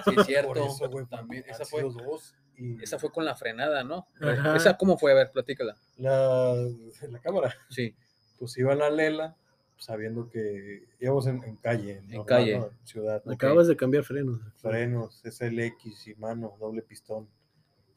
Sí, 0.05 0.15
cierto. 0.25 0.65
eso, 0.65 0.89
güey, 0.89 1.05
También, 1.05 1.43
esa 1.47 1.65
fue, 1.65 1.83
dos 1.83 2.33
y 2.57 2.81
esa 2.83 2.97
fue 2.97 3.11
con 3.11 3.25
la 3.25 3.35
frenada, 3.35 3.83
¿no? 3.83 4.07
Ajá. 4.19 4.55
¿Esa 4.55 4.77
cómo 4.77 4.97
fue? 4.97 5.11
A 5.11 5.15
ver, 5.15 5.31
platícala. 5.31 5.75
la, 5.97 6.53
la 7.09 7.19
cámara. 7.19 7.53
Sí. 7.69 7.95
Pues 8.39 8.57
iba 8.57 8.73
a 8.73 8.75
la 8.75 8.89
lela, 8.89 9.35
sabiendo 9.81 10.29
que 10.29 10.83
íbamos 10.99 11.25
en, 11.25 11.43
en 11.43 11.55
calle. 11.55 12.01
normal, 12.03 12.25
calle. 12.27 12.59
¿no? 12.59 12.65
En 12.67 12.87
ciudad. 12.87 13.21
¿no? 13.25 13.31
Acabas 13.33 13.67
de 13.67 13.75
cambiar 13.75 14.03
frenos. 14.03 14.39
Frenos, 14.61 15.21
SLX 15.25 16.07
y 16.07 16.15
mano, 16.15 16.55
doble 16.59 16.83
pistón. 16.83 17.27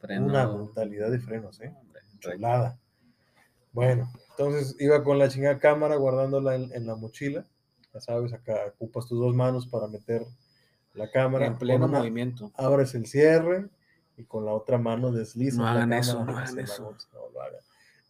Freno. 0.00 0.26
Una 0.26 0.46
brutalidad 0.46 1.10
de 1.10 1.18
frenos, 1.20 1.60
¿eh? 1.60 1.74
Chulada. 2.20 2.78
Bueno, 3.72 4.10
entonces 4.30 4.76
iba 4.78 5.02
con 5.04 5.18
la 5.18 5.28
chingada 5.28 5.58
cámara 5.58 5.96
guardándola 5.96 6.54
en, 6.54 6.72
en 6.72 6.86
la 6.86 6.94
mochila. 6.96 7.44
Ya 7.92 8.00
sabes, 8.00 8.32
acá 8.32 8.54
ocupas 8.74 9.06
tus 9.06 9.18
dos 9.20 9.34
manos 9.34 9.66
para 9.66 9.86
meter 9.88 10.22
la 10.94 11.10
cámara. 11.10 11.46
En 11.46 11.58
pleno 11.58 11.86
una- 11.86 11.98
movimiento. 11.98 12.50
abres 12.56 12.94
el 12.94 13.06
cierre 13.06 13.68
y 14.16 14.24
con 14.24 14.44
la 14.46 14.52
otra 14.52 14.78
mano 14.78 15.10
deslizas 15.12 15.58
No 15.58 15.64
la 15.64 15.70
hagan 15.72 15.80
cámara 15.90 16.00
eso, 16.00 16.24
no 16.24 16.38
hagan 16.38 16.56
la 16.56 16.62
eso. 16.62 16.96
No 17.12 17.30
lo 17.32 17.40
hagan. 17.42 17.60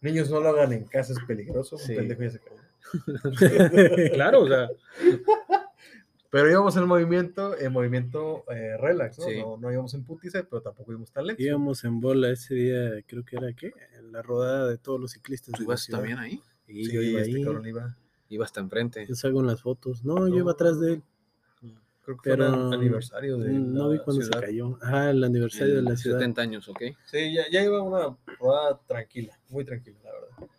Niños, 0.01 0.29
no 0.29 0.39
lo 0.39 0.49
hagan 0.49 0.71
en 0.73 0.85
casa, 0.85 1.13
es 1.13 1.19
peligroso. 1.27 1.77
Sí. 1.77 1.91
Un 1.93 1.97
pendejo 1.97 2.21
ya 2.23 2.29
se 2.31 2.39
cayó. 2.39 2.61
claro, 4.13 4.41
o 4.41 4.47
sea. 4.47 4.69
Pero 6.29 6.51
íbamos 6.51 6.75
en 6.75 6.85
movimiento, 6.85 7.57
en 7.57 7.71
movimiento 7.71 8.43
eh, 8.51 8.75
relax, 8.77 9.19
¿no? 9.19 9.25
Sí. 9.25 9.39
¿no? 9.39 9.57
No 9.57 9.71
íbamos 9.71 9.93
en 9.93 10.03
putiza, 10.03 10.43
pero 10.43 10.61
tampoco 10.61 10.91
íbamos 10.91 11.11
tan 11.11 11.27
lentos. 11.27 11.45
Íbamos 11.45 11.83
en 11.85 12.01
bola 12.01 12.29
ese 12.29 12.55
día, 12.55 13.03
creo 13.07 13.23
que 13.23 13.37
era 13.37 13.53
qué, 13.53 13.71
en 13.97 14.11
la 14.11 14.21
rodada 14.21 14.67
de 14.67 14.77
todos 14.77 14.99
los 14.99 15.11
ciclistas. 15.11 15.53
¿Tú 15.55 15.63
ibas 15.63 15.87
también 15.87 16.17
ahí? 16.17 16.41
Y 16.67 16.85
Sí, 16.85 16.91
yo 16.91 17.01
iba 17.01 17.21
este 17.21 17.37
ahí, 17.37 17.43
cabrón 17.43 17.65
iba. 17.67 17.97
Iba 18.27 18.43
hasta 18.43 18.59
enfrente. 18.59 19.05
yo 19.07 19.15
salgo 19.15 19.39
en 19.39 19.47
las 19.47 19.61
fotos. 19.61 20.03
No, 20.03 20.27
yo 20.27 20.37
iba 20.37 20.51
atrás 20.51 20.79
de 20.79 20.93
él. 20.93 21.03
Creo 22.03 22.17
que 22.17 22.29
fue 22.29 22.37
Pero 22.37 22.67
el 22.67 22.73
aniversario 22.73 23.37
de 23.37 23.51
no 23.51 23.87
la 23.87 23.93
vi 23.93 24.03
cuando 24.03 24.21
ciudad. 24.21 24.39
se 24.39 24.45
cayó. 24.45 24.77
Ah, 24.81 25.09
el 25.09 25.23
aniversario 25.23 25.75
de 25.75 25.81
la 25.83 25.95
ciudad. 25.95 26.19
70 26.19 26.41
años, 26.41 26.67
¿ok? 26.67 26.81
Sí, 27.05 27.33
ya, 27.33 27.43
ya 27.49 27.63
iba 27.63 27.81
una 27.81 28.15
rodada 28.39 28.79
tranquila, 28.85 29.39
muy 29.49 29.63
tranquila, 29.63 29.97
la 30.03 30.11
verdad. 30.11 30.54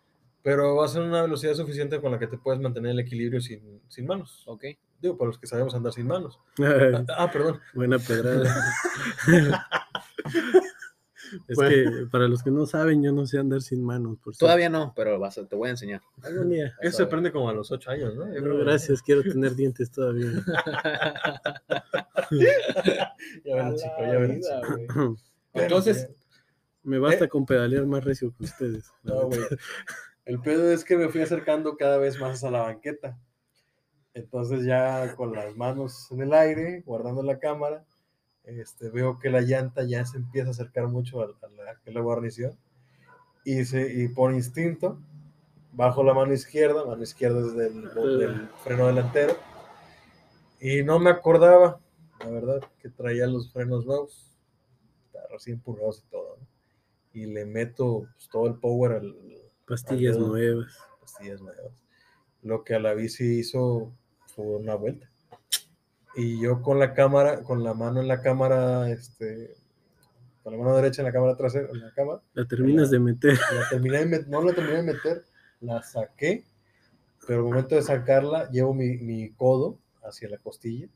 Pero 0.47 0.77
va 0.77 0.85
a 0.85 0.87
ser 0.87 1.01
una 1.01 1.23
velocidad 1.23 1.55
suficiente 1.55 1.99
con 1.99 2.09
la 2.13 2.19
que 2.19 2.27
te 2.27 2.37
puedes 2.37 2.61
mantener 2.61 2.91
el 2.91 2.99
equilibrio 3.01 3.41
sin, 3.41 3.81
sin 3.89 4.05
manos. 4.07 4.43
Ok. 4.45 4.63
Digo, 5.01 5.17
para 5.17 5.27
los 5.27 5.37
que 5.37 5.45
sabemos 5.45 5.75
andar 5.75 5.91
sin 5.91 6.07
manos. 6.07 6.39
Ah, 6.63 7.03
ah, 7.17 7.29
perdón. 7.29 7.59
Buena 7.73 7.99
pedrada. 7.99 8.55
es 11.49 11.55
Bueno. 11.57 11.69
que 11.69 12.05
para 12.09 12.29
los 12.29 12.41
que 12.43 12.51
no 12.51 12.65
saben, 12.65 13.03
yo 13.03 13.11
no 13.11 13.25
sé 13.25 13.37
andar 13.39 13.61
sin 13.61 13.83
manos. 13.83 14.17
Por. 14.23 14.37
Todavía 14.37 14.69
no, 14.69 14.93
pero 14.95 15.19
vas 15.19 15.37
a- 15.37 15.45
te 15.45 15.57
voy 15.57 15.67
a 15.67 15.71
enseñar. 15.71 16.01
Algún 16.23 16.49
día. 16.49 16.73
Eso 16.81 16.95
se 16.97 17.03
aprende 17.03 17.33
como 17.33 17.49
a 17.49 17.53
los 17.53 17.69
ocho 17.73 17.91
años, 17.91 18.15
¿no? 18.15 18.27
Yo 18.27 18.35
No, 18.35 18.41
creo 18.43 18.57
que- 18.59 18.63
gracias, 18.63 19.01
quiero 19.01 19.23
tener 19.23 19.53
dientes 19.57 19.91
todavía. 19.91 20.31
Ya 23.43 23.55
ven, 23.55 23.75
chico, 23.75 23.95
ya 23.99 24.17
ven. 24.17 24.41
Entonces, 25.53 26.09
Me 26.83 26.99
basta 26.99 27.27
con 27.27 27.45
pedalear 27.45 27.85
más 27.85 28.01
recio 28.05 28.33
que 28.37 28.45
ustedes. 28.45 28.89
No, 29.03 29.23
güey. 29.27 29.41
El 30.27 30.41
pedo 30.41 30.69
es 30.73 30.83
que 30.83 30.97
me 30.97 31.07
fui 31.07 31.21
acercando 31.21 31.77
cada 31.77 31.97
vez 31.97 32.19
más 32.19 32.43
a 32.43 32.51
la 32.51 32.63
banqueta. 32.63 33.17
Entonces 34.13 34.65
ya 34.65 35.15
con 35.15 35.31
las 35.31 35.55
manos 35.55 36.11
en 36.11 36.21
el 36.21 36.33
aire, 36.33 36.81
guardando 36.85 37.23
la 37.23 37.39
cámara, 37.39 37.85
este, 38.43 38.89
veo 38.89 39.19
que 39.19 39.29
la 39.29 39.39
llanta 39.39 39.83
ya 39.85 40.05
se 40.05 40.17
empieza 40.17 40.49
a 40.49 40.51
acercar 40.51 40.89
mucho 40.89 41.21
a, 41.21 41.27
a 41.27 41.49
la, 41.51 41.71
a 41.71 41.91
la 41.91 42.01
guarnición. 42.01 42.59
Y, 43.45 43.63
se, 43.63 44.03
y 44.03 44.09
por 44.09 44.33
instinto, 44.33 44.99
bajo 45.71 46.03
la 46.03 46.13
mano 46.13 46.33
izquierda, 46.33 46.83
mano 46.83 47.03
izquierda 47.03 47.39
es 47.39 47.55
del, 47.55 47.83
del 48.19 48.49
freno 48.65 48.87
delantero. 48.87 49.33
Y 50.59 50.83
no 50.83 50.99
me 50.99 51.09
acordaba, 51.09 51.79
la 52.19 52.29
verdad, 52.29 52.61
que 52.81 52.89
traía 52.89 53.27
los 53.27 53.53
frenos 53.53 53.85
nuevos. 53.85 54.29
recién 55.31 55.61
purgados 55.61 56.03
y 56.05 56.11
todo. 56.11 56.35
¿no? 56.37 56.47
Y 57.13 57.27
le 57.27 57.45
meto 57.45 58.09
pues, 58.13 58.27
todo 58.27 58.47
el 58.47 58.55
power 58.55 58.91
al, 58.91 59.15
Pastillas 59.67 60.17
nuevas. 60.17 60.77
pastillas 61.01 61.41
nuevas. 61.41 61.71
Lo 62.43 62.63
que 62.63 62.75
a 62.75 62.79
la 62.79 62.93
bici 62.93 63.39
hizo 63.39 63.91
fue 64.27 64.45
una 64.45 64.75
vuelta. 64.75 65.09
Y 66.15 66.39
yo 66.41 66.61
con 66.61 66.79
la 66.79 66.93
cámara, 66.93 67.43
con 67.43 67.63
la 67.63 67.73
mano 67.73 67.99
en 68.01 68.07
la 68.07 68.21
cámara, 68.21 68.89
este, 68.89 69.55
con 70.43 70.53
la 70.53 70.59
mano 70.59 70.75
derecha 70.75 71.01
en 71.01 71.07
la 71.07 71.11
cámara 71.11 71.35
trasera, 71.35 71.69
en 71.69 71.79
la 71.81 71.91
cámara, 71.93 72.21
La 72.33 72.45
terminas 72.47 72.89
de 72.89 72.99
meter. 72.99 73.37
la 73.53 73.69
terminé 73.69 73.97
de 73.99 74.05
met- 74.07 74.27
no 74.27 74.41
la 74.41 74.53
terminé 74.53 74.77
de 74.77 74.83
meter, 74.93 75.25
la 75.61 75.83
saqué, 75.83 76.45
pero 77.27 77.39
al 77.41 77.45
momento 77.45 77.75
de 77.75 77.81
sacarla, 77.83 78.49
llevo 78.49 78.73
mi, 78.73 78.97
mi 78.97 79.29
codo 79.31 79.77
hacia 80.03 80.29
la 80.29 80.37
costilla 80.37 80.87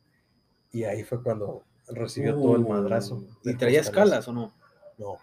y 0.72 0.86
ahí 0.86 1.04
fue 1.04 1.22
cuando 1.22 1.66
recibió 1.90 2.36
todo 2.36 2.56
el 2.56 2.66
madrazo. 2.66 3.16
Uh, 3.16 3.28
de 3.44 3.52
¿Y 3.52 3.58
traías 3.58 3.90
calas 3.92 4.28
o 4.28 4.34
no? 4.34 4.54
No, 4.98 5.16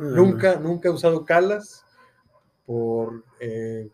Ah, 0.00 0.02
nunca, 0.04 0.56
nunca 0.56 0.88
he 0.88 0.92
usado 0.92 1.24
calas 1.24 1.84
por... 2.68 3.24
eh, 3.40 3.88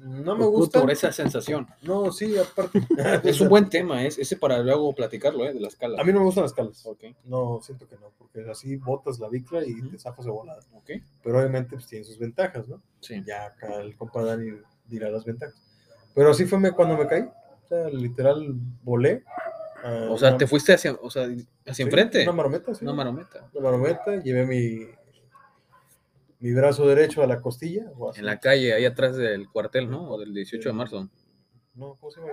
no 0.00 0.36
me 0.36 0.46
gusta. 0.46 0.80
Por 0.80 0.90
esa 0.90 1.12
sensación. 1.12 1.66
No, 1.82 2.10
sí, 2.12 2.34
aparte. 2.38 2.80
Es 3.28 3.40
un 3.40 3.48
buen 3.48 3.68
tema, 3.68 4.04
es 4.04 4.16
ese 4.18 4.36
para 4.36 4.58
luego 4.60 4.94
platicarlo, 4.94 5.44
¿eh? 5.44 5.52
De 5.52 5.60
las 5.60 5.76
calas. 5.76 6.00
A 6.00 6.04
mí 6.04 6.12
no 6.12 6.20
me 6.20 6.24
gustan 6.24 6.44
las 6.44 6.52
calas. 6.52 6.86
Ok, 6.86 7.04
No, 7.24 7.60
siento 7.60 7.86
que 7.88 7.96
no, 7.96 8.12
porque 8.16 8.48
así 8.50 8.76
botas 8.76 9.18
la 9.18 9.28
bicla 9.28 9.64
y 9.66 9.82
te 9.90 9.98
zafas 9.98 10.24
de 10.24 10.30
volada. 10.30 10.60
ok. 10.72 10.90
Pero 11.22 11.38
obviamente 11.38 11.70
pues, 11.76 11.86
tiene 11.88 12.04
sus 12.04 12.18
ventajas, 12.18 12.68
¿no? 12.68 12.80
Sí. 13.00 13.22
Ya 13.26 13.46
acá 13.46 13.80
el 13.80 13.96
compa 13.96 14.22
Dani 14.22 14.52
dirá 14.86 15.10
las 15.10 15.24
ventajas. 15.24 15.60
Pero 16.14 16.30
así 16.30 16.46
fue 16.46 16.72
cuando 16.72 16.96
me 16.96 17.06
caí. 17.06 17.22
O 17.22 17.68
sea, 17.68 17.88
literal 17.90 18.54
volé. 18.84 19.24
O 20.08 20.16
sea, 20.16 20.30
una- 20.30 20.38
te 20.38 20.46
fuiste 20.46 20.72
hacia, 20.74 20.92
o 20.94 21.10
sea, 21.10 21.24
hacia 21.24 21.74
sí, 21.74 21.82
enfrente. 21.82 22.22
Una 22.22 22.32
marometa, 22.32 22.72
sí. 22.74 22.84
Una 22.84 22.94
marometa. 22.94 23.48
Una 23.52 23.62
marometa, 23.64 24.16
llevé 24.22 24.46
mi, 24.46 24.86
mi 26.40 26.52
brazo 26.52 26.86
derecho 26.86 27.22
a 27.22 27.26
la 27.26 27.40
costilla. 27.40 27.90
o 27.96 28.10
así. 28.10 28.20
En 28.20 28.26
la 28.26 28.38
calle, 28.38 28.72
ahí 28.74 28.84
atrás 28.84 29.16
del 29.16 29.48
cuartel, 29.48 29.90
¿no? 29.90 30.10
O 30.10 30.18
del 30.18 30.32
18 30.34 30.68
de 30.68 30.72
marzo. 30.72 31.08
No, 31.74 31.94
¿cómo 31.96 32.10
se 32.10 32.20
llama? 32.20 32.32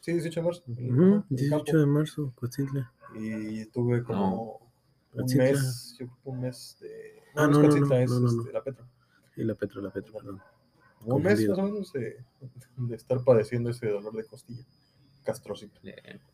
Sí, 0.00 0.12
18 0.12 0.40
de 0.40 0.44
marzo. 0.44 0.62
en- 0.66 0.92
Ujú, 0.92 1.02
en 1.04 1.12
campo. 1.20 1.26
18 1.30 1.78
de 1.78 1.86
marzo, 1.86 2.32
Coatzintla. 2.34 2.92
y 3.14 3.66
tuve 3.66 4.02
como 4.02 4.70
un 5.12 5.34
mes, 5.36 5.96
yo 5.98 6.06
creo 6.06 6.18
que 6.22 6.28
un 6.30 6.40
mes 6.40 6.76
de... 6.80 7.22
Ah, 7.36 7.44
es 7.44 7.50
no, 7.50 7.50
no, 7.50 7.60
Coatzintla, 7.62 7.96
no, 7.96 8.02
es, 8.02 8.10
no, 8.10 8.20
no, 8.20 8.32
no. 8.32 8.40
este, 8.42 8.52
la 8.52 8.62
Petra. 8.62 8.86
Y 9.36 9.44
la 9.44 9.54
Petro, 9.54 9.80
la 9.82 9.90
Petro, 9.90 10.12
perdón. 10.12 10.42
Un 11.06 11.22
mes 11.22 11.48
más 11.48 11.58
o 11.58 11.62
menos 11.62 11.92
de, 11.92 12.16
de 12.76 12.96
estar 12.96 13.22
padeciendo 13.24 13.68
ese 13.70 13.88
dolor 13.88 14.14
de 14.16 14.24
costilla, 14.24 14.64
castrocito. 15.22 15.80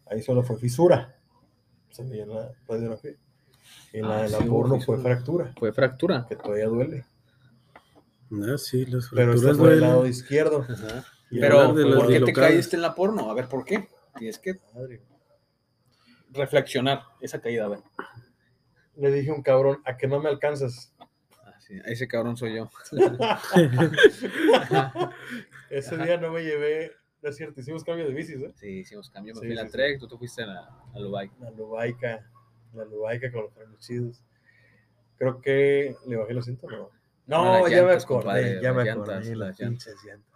Ahí 0.07 0.23
solo 0.23 0.43
fue 0.43 0.57
fisura, 0.59 1.17
se 1.91 2.05
veía 2.05 2.23
en 2.25 2.31
la 2.31 2.53
radiografía. 2.69 3.17
En 3.93 4.09
la 4.09 4.19
Ah, 4.19 4.23
de 4.23 4.29
la 4.31 4.39
sí, 4.39 4.45
fue 4.85 4.99
fractura, 5.01 5.53
Fue 5.59 5.73
fractura. 5.73 6.27
que 6.29 6.37
todavía 6.37 6.67
duele, 6.67 7.05
Ah, 8.33 8.57
sí, 8.57 8.87
las 8.87 9.09
pero 9.11 9.33
este 9.35 9.43
fracturas 9.43 9.57
fue 9.57 9.71
del 9.71 9.81
lado 9.81 10.07
izquierdo. 10.07 10.65
Ajá. 10.69 11.05
Y 11.31 11.41
Pero, 11.41 11.75
de 11.75 11.85
¿por 11.97 12.07
qué 12.09 12.21
te 12.21 12.33
caíste 12.33 12.77
en 12.77 12.83
la 12.83 12.95
porno? 12.95 13.31
A 13.31 13.35
ver, 13.35 13.49
¿por 13.49 13.65
qué? 13.65 13.89
Tienes 14.17 14.39
que 14.39 14.55
Madre, 14.75 15.01
reflexionar 16.33 17.03
esa 17.21 17.41
caída, 17.41 17.65
a 17.65 17.69
ver. 17.69 17.81
Le 18.97 19.11
dije 19.13 19.31
a 19.31 19.35
un 19.35 19.43
cabrón, 19.43 19.81
a 19.85 19.97
que 19.97 20.07
no 20.07 20.21
me 20.21 20.29
alcanzas. 20.29 20.93
Ah, 21.45 21.55
sí, 21.61 21.75
ese 21.85 22.07
cabrón 22.07 22.37
soy 22.37 22.57
yo. 22.57 22.71
Ese 25.71 25.95
Ajá. 25.95 26.05
día 26.05 26.17
no 26.19 26.33
me 26.33 26.43
llevé, 26.43 26.93
no 27.23 27.29
es 27.31 27.37
cierto, 27.37 27.61
hicimos 27.61 27.85
cambio 27.85 28.07
de 28.07 28.13
bicis, 28.13 28.43
¿eh? 28.43 28.53
Sí, 28.57 28.69
hicimos 28.81 29.09
cambio. 29.11 29.35
Me 29.35 29.41
Sí, 29.41 29.47
fui 29.47 29.59
a 29.59 29.63
la. 29.65 29.71
Trek, 29.71 29.99
tú 30.01 30.09
te 30.09 30.17
fuiste 30.17 30.43
a, 30.43 30.47
la, 30.47 30.69
a 30.95 30.99
Lubai. 30.99 31.31
La 31.39 31.51
lubaica, 31.51 32.29
la 32.75 32.85
lubaica 32.85 33.31
con 33.33 33.43
los 33.43 33.53
frenos 33.55 33.79
chidos. 33.81 34.23
Creo 35.17 35.41
que 35.41 35.95
le 36.07 36.17
bajé 36.17 36.35
los 36.35 36.45
cintos, 36.47 36.71
no. 36.71 36.91
No, 37.27 37.69
ya 37.69 37.77
me 37.83 37.87
llantas, 37.89 38.05
acordé, 38.05 38.23
compadre, 38.25 38.63
ya 38.63 38.73
me 38.73 38.85
las 38.85 38.95
acordé, 38.95 39.13
llantas, 39.15 39.29
las 39.29 39.39
las 39.39 39.61
llantas. 39.61 39.85
pinches 39.85 40.05
llantas. 40.05 40.31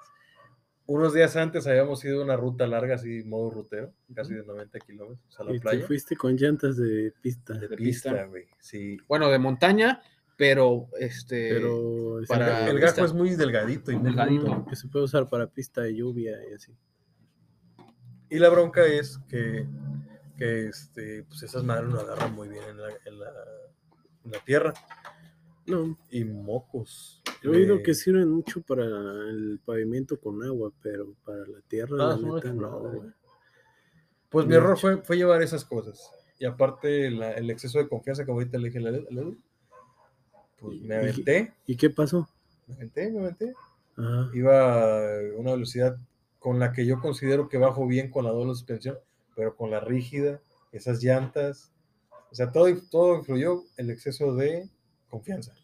Unos 0.87 1.15
días 1.15 1.35
antes 1.37 1.67
habíamos 1.67 2.05
ido 2.05 2.21
a 2.21 2.25
una 2.25 2.37
ruta 2.37 2.67
larga, 2.67 2.97
así, 2.97 3.25
modo 3.25 3.51
rutero, 3.51 3.93
casi 4.15 4.35
de 4.35 4.45
90 4.45 4.79
kilómetros, 4.81 5.41
a 5.41 5.45
la 5.45 5.51
Y 5.53 5.55
te 5.55 5.61
playa. 5.61 5.87
fuiste 5.87 6.15
con 6.15 6.37
llantas 6.37 6.77
de 6.77 7.13
pista. 7.23 7.55
De 7.55 7.69
de 7.69 7.77
pista, 7.77 8.25
güey, 8.27 8.45
sí. 8.61 8.99
Bueno, 9.09 9.31
de 9.31 9.39
montaña, 9.39 10.03
pero 10.37 10.89
este. 11.01 11.55
Pero 11.55 12.21
es 12.21 12.29
para- 12.29 12.69
El 12.69 12.77
pista. 12.77 12.91
gajo 12.97 13.07
es 13.07 13.15
muy 13.15 13.35
delgadito 13.35 13.91
y 13.93 13.99
Delgadito. 13.99 14.67
que 14.69 14.77
se 14.77 14.87
puede 14.89 15.07
usar 15.07 15.27
para 15.31 15.47
pista 15.47 15.81
de 15.81 15.95
lluvia 15.97 16.37
y 16.51 16.53
así. 16.53 16.77
Y 18.29 18.39
la 18.39 18.51
bronca 18.51 18.85
es 18.85 19.19
que, 19.29 19.67
que 20.37 20.67
este, 20.69 21.25
pues 21.25 21.43
esas 21.43 21.63
madres 21.65 21.89
no 21.91 22.01
agarran 22.01 22.35
muy 22.35 22.49
bien 22.49 22.65
en 22.65 22.79
la, 22.81 22.89
en 23.05 23.19
la, 23.19 23.31
en 24.25 24.31
la 24.33 24.39
tierra. 24.45 24.73
No, 25.67 25.97
Y 26.11 26.25
mocos. 26.25 27.23
he 27.43 27.49
oído 27.49 27.83
que 27.83 27.95
sirven 27.95 28.29
mucho 28.31 28.61
para 28.63 28.85
el 28.85 29.61
pavimento 29.65 30.19
con 30.21 30.43
agua, 30.45 30.71
pero 30.83 31.15
para 31.25 31.39
la 31.47 31.61
tierra, 31.69 31.97
Ah, 32.01 32.09
la 32.09 32.17
son 32.19 32.35
neta, 32.35 32.53
no. 32.53 33.13
Pues 34.29 34.47
mi 34.47 34.55
error 34.55 34.77
fue, 34.79 34.99
fue 35.03 35.17
llevar 35.17 35.41
esas 35.43 35.65
cosas. 35.65 36.11
Y 36.39 36.45
aparte 36.45 37.11
la- 37.11 37.33
el 37.33 37.49
exceso 37.51 37.79
de 37.79 37.89
confianza, 37.89 38.27
como 38.27 38.39
ahorita 38.41 38.59
le 38.59 38.69
dije 38.71 38.87
a 38.87 38.91
Edu, 38.91 39.39
pues 40.59 40.77
Y- 40.77 40.81
me 40.83 40.95
y- 40.97 40.99
aventé, 40.99 41.55
¿Y 41.67 41.77
qué 41.77 41.89
pasó? 41.91 42.29
me 42.67 42.75
aventé, 42.75 43.11
me 43.11 43.21
aventé. 43.21 43.55
Ajá. 43.97 44.31
Iba 44.35 44.93
a 44.99 45.21
una 45.39 45.53
velocidad 45.53 45.97
con 46.41 46.59
la 46.59 46.73
que 46.73 46.85
yo 46.85 47.01
considero 47.01 47.49
que 47.49 47.57
bajo 47.59 47.87
bien 47.87 48.11
con 48.11 48.25
la 48.25 48.31
doble 48.33 48.53
suspensión, 48.55 48.99
pero 49.37 49.57
con 49.57 49.71
la 49.71 49.81
rígida, 49.81 50.41
esas 50.73 51.03
llantas. 51.03 51.73
O 52.31 52.35
sea, 52.35 52.51
todo, 52.53 52.67
todo 52.91 53.19
influyó 53.19 53.63
el 53.77 53.91
exceso 53.91 54.35
de 54.35 54.69
confianza. 55.09 55.55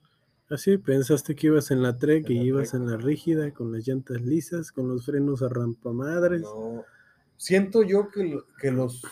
Así, 0.48 0.78
pensaste 0.78 1.34
que 1.36 1.46
ibas 1.48 1.70
en 1.70 1.82
la 1.82 1.96
Trek 1.96 2.28
En 2.28 2.36
y 2.36 2.38
la 2.38 2.44
ibas 2.44 2.70
Trek. 2.70 2.74
en 2.74 2.86
la 2.90 2.96
rígida, 2.96 3.52
con 3.52 3.72
las 3.72 3.86
llantas 3.86 4.20
lisas, 4.20 4.72
con 4.72 4.88
los 4.88 5.06
frenos 5.06 5.42
a 5.42 5.48
rampamadres. 5.48 6.42
No, 6.42 6.84
siento 7.36 7.82
yo 7.82 8.08
que, 8.10 8.38
que 8.60 8.70
los, 8.70 9.02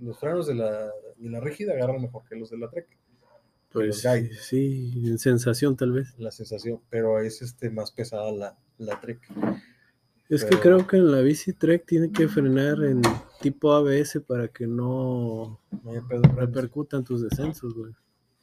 los 0.00 0.18
frenos 0.18 0.46
de 0.46 0.54
la, 0.54 0.86
de 1.16 1.30
la 1.30 1.40
rígida 1.40 1.72
agarran 1.72 2.02
mejor 2.02 2.22
que 2.28 2.36
los 2.36 2.50
de 2.50 2.58
la 2.58 2.68
Trek. 2.68 2.88
pues 3.72 4.02
sí, 4.40 4.92
en 5.06 5.18
sensación 5.18 5.76
tal 5.76 5.92
vez. 5.92 6.14
La 6.18 6.30
sensación, 6.30 6.80
pero 6.90 7.18
es 7.20 7.40
este, 7.42 7.70
más 7.70 7.90
pesada 7.90 8.30
la, 8.30 8.58
la 8.78 9.00
Trek. 9.00 9.20
Es 10.34 10.44
que 10.46 10.58
creo 10.58 10.86
que 10.86 10.96
en 10.96 11.12
la 11.12 11.20
bici 11.20 11.52
Trek 11.52 11.84
tiene 11.84 12.10
que 12.10 12.26
frenar 12.26 12.82
en 12.84 13.02
tipo 13.40 13.72
ABS 13.72 14.20
para 14.26 14.48
que 14.48 14.66
no 14.66 15.60
frenos. 16.08 16.34
repercutan 16.36 17.04
tus 17.04 17.22
descensos, 17.22 17.74
güey. 17.74 17.92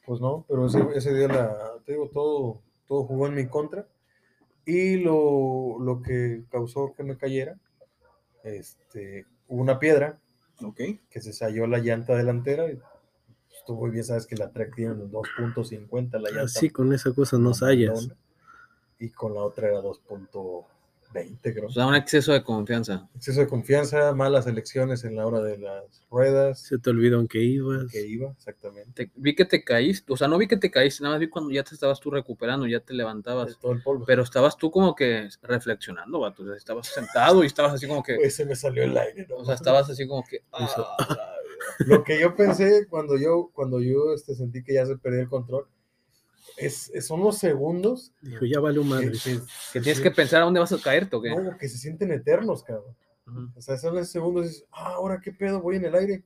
Pues 0.06 0.20
no, 0.20 0.44
pero 0.48 0.66
ese, 0.66 0.80
ese 0.94 1.12
día 1.14 1.28
la, 1.28 1.74
te 1.84 1.92
digo, 1.92 2.08
todo, 2.12 2.62
todo 2.86 3.04
jugó 3.04 3.26
en 3.26 3.34
mi 3.34 3.46
contra. 3.48 3.88
Y 4.64 4.98
lo, 4.98 5.78
lo 5.80 6.00
que 6.00 6.44
causó 6.50 6.94
que 6.96 7.02
me 7.02 7.16
cayera, 7.16 7.58
este, 8.44 9.26
hubo 9.48 9.60
una 9.60 9.78
piedra 9.78 10.20
Ok. 10.62 10.80
que 11.10 11.20
se 11.20 11.32
salió 11.32 11.66
la 11.66 11.78
llanta 11.78 12.14
delantera. 12.14 12.70
y 12.70 12.78
Estuvo 13.56 13.80
muy 13.80 13.90
bien, 13.90 14.04
sabes 14.04 14.26
que 14.26 14.36
la 14.36 14.52
Trek 14.52 14.74
tiene 14.76 14.92
unos 14.92 15.10
2.50 15.10 16.12
la 16.20 16.28
llanta. 16.30 16.42
Así 16.44 16.70
con 16.70 16.92
esa 16.92 17.12
cosa 17.12 17.36
no 17.36 17.50
mamalona, 17.50 18.14
Y 18.98 19.10
con 19.10 19.34
la 19.34 19.40
otra 19.42 19.68
era 19.68 19.80
2.20, 21.12 21.38
creo. 21.54 21.66
O 21.66 21.70
sea, 21.70 21.86
un 21.86 21.94
exceso 21.94 22.32
de 22.32 22.42
confianza. 22.42 23.08
Exceso 23.14 23.40
de 23.40 23.48
confianza, 23.48 24.12
malas 24.14 24.46
elecciones 24.46 25.04
en 25.04 25.16
la 25.16 25.26
hora 25.26 25.40
de 25.40 25.58
las 25.58 26.06
ruedas. 26.10 26.60
Se 26.60 26.78
te 26.78 26.90
olvidó 26.90 27.20
en 27.20 27.28
qué 27.28 27.38
ibas. 27.42 27.90
Que 27.90 28.06
iba, 28.06 28.30
exactamente. 28.32 29.06
Te- 29.06 29.12
vi 29.16 29.34
que 29.34 29.44
te 29.44 29.62
caíste, 29.64 30.12
o 30.12 30.16
sea, 30.16 30.28
no 30.28 30.38
vi 30.38 30.46
que 30.48 30.56
te 30.56 30.70
caíste, 30.70 31.02
nada 31.02 31.14
más 31.16 31.20
vi 31.20 31.28
cuando 31.28 31.50
ya 31.50 31.62
te 31.64 31.74
estabas 31.74 32.00
tú 32.00 32.10
recuperando, 32.10 32.66
ya 32.66 32.80
te 32.80 32.92
De 32.92 32.98
levantabas. 32.98 33.58
todo 33.58 33.72
el 33.72 33.82
polvo. 33.82 34.04
Pero 34.06 34.22
estabas 34.22 34.56
tú 34.56 34.70
como 34.70 34.94
que 34.94 35.28
reflexionando, 35.42 36.20
vato. 36.20 36.42
O 36.42 36.46
sea, 36.46 36.56
estabas 36.56 36.86
sentado 36.86 37.42
y 37.42 37.46
estabas 37.46 37.74
así 37.74 37.86
como 37.88 38.02
que. 38.02 38.16
Pues 38.16 38.34
se 38.36 38.44
me 38.46 38.54
salió 38.56 38.82
el 38.84 38.96
aire, 38.96 39.26
¿no? 39.28 39.36
O 39.36 39.44
sea, 39.44 39.54
estabas 39.54 39.88
así 39.90 40.06
como 40.06 40.24
que. 40.24 40.42
"Ah, 40.52 41.36
Lo 41.80 42.02
que 42.04 42.18
yo 42.20 42.34
pensé 42.34 42.86
cuando 42.88 43.16
yo, 43.18 43.50
cuando 43.52 43.80
yo 43.80 44.14
este, 44.14 44.34
sentí 44.34 44.62
que 44.62 44.74
ya 44.74 44.86
se 44.86 44.96
perdió 44.96 45.20
el 45.20 45.28
control, 45.28 45.66
es, 46.56 46.90
es- 46.94 47.06
son 47.06 47.20
los 47.20 47.38
segundos 47.38 48.12
Dijo, 48.20 48.44
ya 48.44 48.60
valió 48.60 48.82
que, 48.82 48.88
madre. 48.88 49.12
que- 49.12 49.40
que 49.72 49.80
tienes 49.80 49.98
sí, 49.98 50.02
que 50.02 50.10
pensar 50.10 50.42
a 50.42 50.44
dónde 50.44 50.60
vas 50.60 50.72
a 50.72 50.78
caerte 50.80 51.16
o 51.16 51.22
qué. 51.22 51.30
no, 51.30 51.56
que 51.56 51.68
se 51.68 51.78
sienten 51.78 52.12
eternos, 52.12 52.62
cabrón. 52.62 52.94
Ujú. 53.26 53.48
O 53.56 53.60
sea, 53.62 53.76
son 53.78 53.96
esos 53.96 54.10
segundos 54.10 54.44
y 54.44 54.48
dices, 54.48 54.64
ah, 54.72 54.94
ahora 54.96 55.20
qué 55.20 55.32
pedo, 55.32 55.60
voy 55.60 55.76
en 55.76 55.84
el 55.84 55.94
aire. 55.94 56.22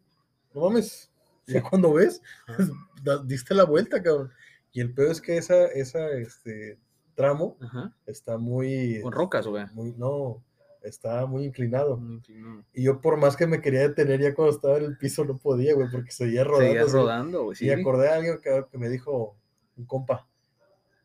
No 0.54 0.62
mames. 0.62 1.10
Ya 1.46 1.62
cuando 1.70 1.92
ves, 1.92 2.22
da- 3.02 3.22
diste 3.22 3.54
la 3.54 3.64
vuelta, 3.64 4.02
cabrón. 4.02 4.30
Y 4.72 4.80
el 4.80 4.92
pedo 4.94 5.10
es 5.12 5.20
que 5.20 5.36
esa, 5.36 5.66
esa, 5.66 6.10
este, 6.12 6.78
tramo 7.14 7.56
Ajá. 7.60 7.94
está 8.06 8.38
muy... 8.38 9.00
Con 9.02 9.12
rocas, 9.12 9.46
muy- 9.74 9.92
no, 9.92 10.42
está 10.82 11.26
muy 11.26 11.44
inclinado. 11.44 11.96
Muy 11.96 12.14
inclinado. 12.16 12.64
Y 12.72 12.82
yo 12.84 13.00
por 13.00 13.16
más 13.16 13.36
que 13.36 13.46
me 13.46 13.60
quería 13.60 13.80
detener 13.80 14.20
ya 14.20 14.34
cuando 14.34 14.54
estaba 14.54 14.78
en 14.78 14.84
el 14.84 14.96
piso 14.98 15.24
no 15.24 15.36
podía, 15.36 15.74
güey, 15.74 15.88
porque 15.92 16.10
seguía 16.10 16.42
rodando. 16.44 16.66
Seguías 16.68 16.84
así. 16.86 16.92
rodando, 16.96 17.44
güey. 17.44 17.56
Sí. 17.56 17.66
Y 17.66 17.70
acordé 17.70 18.08
a 18.08 18.14
alguien 18.16 18.40
que, 18.42 18.64
que 18.70 18.78
me 18.78 18.88
dijo, 18.88 19.36
un 19.76 19.84
compa, 19.86 20.26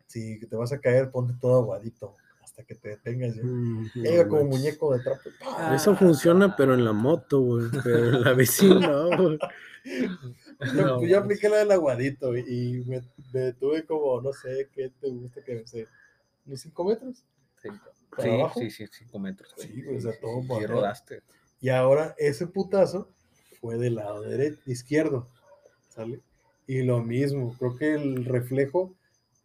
si 0.07 0.39
te 0.39 0.55
vas 0.55 0.71
a 0.71 0.79
caer, 0.79 1.11
ponte 1.11 1.33
todo 1.39 1.57
aguadito 1.61 2.15
hasta 2.41 2.63
que 2.63 2.75
te 2.75 2.89
detengas. 2.89 3.35
ya". 3.35 3.43
Mm, 3.43 3.91
no 3.95 4.09
iba 4.11 4.27
como 4.27 4.43
manches. 4.43 4.59
muñeco 4.59 4.93
de 4.93 5.03
trapo. 5.03 5.29
¡pah! 5.39 5.75
Eso 5.75 5.95
funciona, 5.95 6.55
pero 6.55 6.73
en 6.73 6.83
la 6.85 6.93
moto, 6.93 7.41
güey. 7.41 7.67
Pero 7.83 8.09
en 8.09 8.21
la 8.23 8.33
bici 8.33 8.67
no, 8.67 9.09
güey. 9.17 9.39
Yo, 10.73 10.85
No, 10.85 10.99
pues, 10.99 11.09
yo 11.11 11.19
apliqué 11.19 11.49
la 11.49 11.57
del 11.57 11.71
aguadito 11.71 12.35
y, 12.35 12.83
me, 12.85 13.01
me 13.33 13.39
detuve 13.39 13.85
como, 13.85 14.21
no 14.21 14.33
sé, 14.33 14.69
¿qué 14.73 14.91
te 14.99 15.09
gusta 15.09 15.43
que 15.43 15.55
me 15.55 15.67
sé? 15.67 15.87
¿Unos 16.45 16.59
5 16.61 16.83
metros? 16.83 17.23
¿Para 18.15 18.23
Sí, 18.23 18.29
abajo? 18.39 18.59
sí, 18.59 18.69
sí, 18.71 18.87
cinco 18.91 19.19
metros. 19.19 19.53
güey. 19.55 19.67
Sí, 19.67 19.81
güey, 19.83 19.97
o 19.97 20.01
sea, 20.01 20.19
todo 20.19 20.41
Sí, 20.41 20.47
para 20.47 20.59
arriba. 20.61 20.75
rodaste. 20.81 21.21
Y 21.61 21.69
ahora 21.69 22.15
ese 22.17 22.47
putazo 22.47 23.09
fue 23.61 23.77
del 23.77 23.95
lado 23.95 24.21
derecho, 24.21 24.59
izquierdo, 24.65 25.27
¿sale? 25.89 26.21
Y 26.69 26.83
lo 26.83 27.01
mismo, 27.01 27.55
creo 27.57 27.75
que 27.75 27.95
el 27.95 28.25
reflejo 28.25 28.93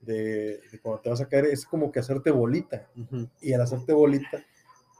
de, 0.02 0.60
de 0.70 0.78
cuando 0.82 1.00
te 1.00 1.08
vas 1.08 1.22
a 1.22 1.26
caer 1.26 1.46
es 1.46 1.64
como 1.64 1.90
que 1.90 1.98
hacerte 1.98 2.30
bolita. 2.30 2.90
Y 3.40 3.54
al 3.54 3.62
hacerte 3.62 3.94
bolita, 3.94 4.44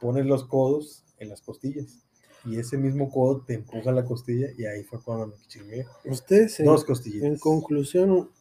pones 0.01 0.25
los 0.25 0.43
codos 0.45 1.03
en 1.19 1.29
las 1.29 1.43
costillas. 1.43 1.99
Y 2.43 2.57
ese 2.57 2.77
mismo 2.79 3.11
codo 3.11 3.43
te 3.45 3.53
empuja 3.53 3.91
la 3.91 4.05
costilla 4.05 4.47
y 4.57 4.65
ahí 4.65 4.83
fue 4.83 5.03
cuando 5.03 5.27
me 5.27 5.35
chingué. 5.47 5.85
Ustedes, 6.03 6.59
en, 6.61 6.65
Dos 6.65 6.81
en 6.81 6.87
costillas. 6.87 7.39
conclusión, 7.39 8.31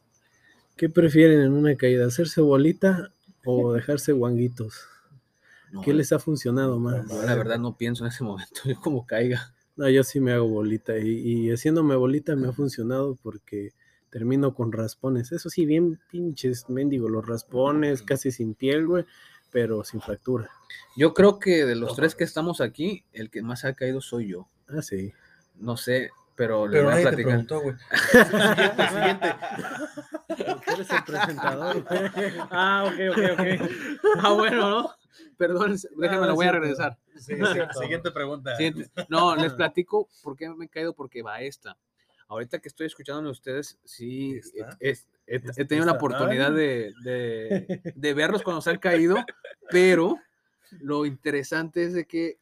¿qué 0.76 0.88
prefieren 0.88 1.42
en 1.42 1.52
una 1.52 1.76
caída? 1.76 2.06
¿Hacerse 2.06 2.40
bolita 2.40 3.12
o 3.44 3.70
dejarse 3.74 4.12
guanguitos? 4.12 4.80
No, 5.72 5.82
¿Qué 5.82 5.92
les 5.92 6.10
ha 6.12 6.18
funcionado 6.18 6.78
más? 6.78 7.06
yo 7.06 7.22
la 7.22 7.34
verdad 7.34 7.58
no 7.58 7.76
pienso 7.76 8.04
en 8.04 8.12
ese 8.12 8.24
momento, 8.24 8.62
yo 8.64 8.80
como 8.80 9.06
caiga. 9.06 9.54
No, 9.76 9.88
yo 9.88 10.04
sí 10.04 10.20
me 10.20 10.32
hago 10.32 10.46
bolita 10.48 10.96
y, 10.98 11.08
y 11.08 11.50
haciéndome 11.50 11.96
bolita 11.96 12.36
me 12.36 12.48
ha 12.48 12.52
funcionado 12.52 13.16
porque 13.22 13.72
termino 14.10 14.54
con 14.54 14.70
raspones. 14.72 15.32
Eso 15.32 15.50
sí, 15.50 15.66
bien 15.66 15.98
pinches, 16.10 16.68
mendigo, 16.70 17.08
los 17.08 17.26
raspones, 17.26 18.02
casi 18.02 18.30
sin 18.30 18.54
piel, 18.54 18.86
güey, 18.86 19.04
pero 19.50 19.82
sin 19.82 20.00
fractura. 20.00 20.48
Yo 20.96 21.12
creo 21.14 21.38
que 21.40 21.64
de 21.64 21.74
los 21.74 21.96
tres 21.96 22.14
que 22.14 22.22
estamos 22.24 22.60
aquí, 22.60 23.04
el 23.12 23.30
que 23.30 23.42
más 23.42 23.64
ha 23.64 23.74
caído 23.74 24.00
soy 24.00 24.28
yo. 24.28 24.48
Ah, 24.68 24.82
sí. 24.82 25.12
No 25.58 25.76
sé, 25.76 26.10
pero 26.36 26.66
Pero 26.70 26.84
voy 26.84 26.92
a 26.92 26.96
nadie 26.96 27.04
te 27.04 27.08
platicar. 27.10 27.30
preguntó, 27.32 27.60
güey. 27.60 27.76
siguiente, 28.10 28.88
siguiente. 28.88 29.34
Eres 30.72 30.90
el 30.90 31.04
presentador, 31.04 31.82
güey. 31.82 32.32
Ah, 32.50 32.84
ok, 32.86 32.98
ok, 33.10 33.18
ok. 33.32 33.70
Ah, 34.22 34.32
bueno, 34.32 34.70
¿no? 34.70 34.90
Perdón, 35.38 35.72
déjenme, 35.96 36.24
Ah, 36.24 36.26
lo 36.28 36.34
voy 36.34 36.46
a 36.46 36.52
regresar. 36.52 36.98
Sí, 37.16 37.34
sí, 37.36 37.36
siguiente 37.80 38.10
pregunta. 38.10 38.56
Siguiente. 38.56 38.90
No, 39.08 39.34
les 39.36 39.52
platico 39.52 40.08
por 40.22 40.36
qué 40.36 40.48
me 40.50 40.66
he 40.66 40.68
caído, 40.68 40.94
porque 40.94 41.22
va 41.22 41.40
esta. 41.40 41.76
Ahorita 42.28 42.58
que 42.58 42.68
estoy 42.68 42.86
escuchando 42.86 43.28
a 43.28 43.32
ustedes, 43.32 43.78
sí, 43.84 44.40
he, 44.80 45.64
tenido 45.66 45.86
la 45.86 45.92
oportunidad 45.92 46.52
de, 46.52 46.92
de- 47.02 47.92
de 47.94 48.14
verlos 48.14 48.42
cuando 48.42 48.62
se 48.62 48.70
han 48.70 48.78
caído, 48.78 49.16
pero 49.70 50.18
lo 50.80 51.04
interesante 51.04 51.84
es 51.84 51.92
de 51.92 52.06
que 52.06 52.38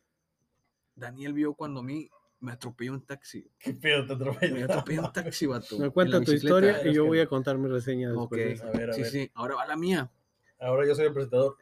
Daniel 0.95 1.33
vio 1.33 1.55
cuando 1.55 1.81
a 1.81 1.83
mí 1.83 2.09
me 2.41 2.53
atropelló 2.53 2.93
un 2.93 3.05
taxi. 3.05 3.49
¿Qué 3.59 3.73
pedo 3.73 4.07
te 4.07 4.13
atropelló? 4.15 4.55
Me 4.55 4.63
atropelló 4.65 5.03
un 5.03 5.13
taxi, 5.13 5.47
vato. 5.47 5.79
Me 5.79 5.87
en 5.87 5.91
cuenta 5.91 6.21
tu 6.21 6.33
historia 6.33 6.87
y 6.87 6.95
yo 6.95 7.05
voy 7.07 7.21
a 7.21 7.27
contar 7.27 7.57
mi 7.59 7.69
reseña 7.69 8.11
después. 8.11 8.27
Ok, 8.27 8.37
de 8.37 8.53
eso. 8.53 8.67
A 8.67 8.71
ver, 8.71 8.91
a 8.91 8.93
sí, 8.93 9.03
ver. 9.03 9.11
sí, 9.11 9.31
ahora 9.35 9.55
va 9.57 9.67
la 9.67 9.77
mía. 9.77 10.11
Ahora 10.59 10.87
yo 10.87 10.95
soy 10.95 11.07
el 11.07 11.13
presentador. 11.13 11.57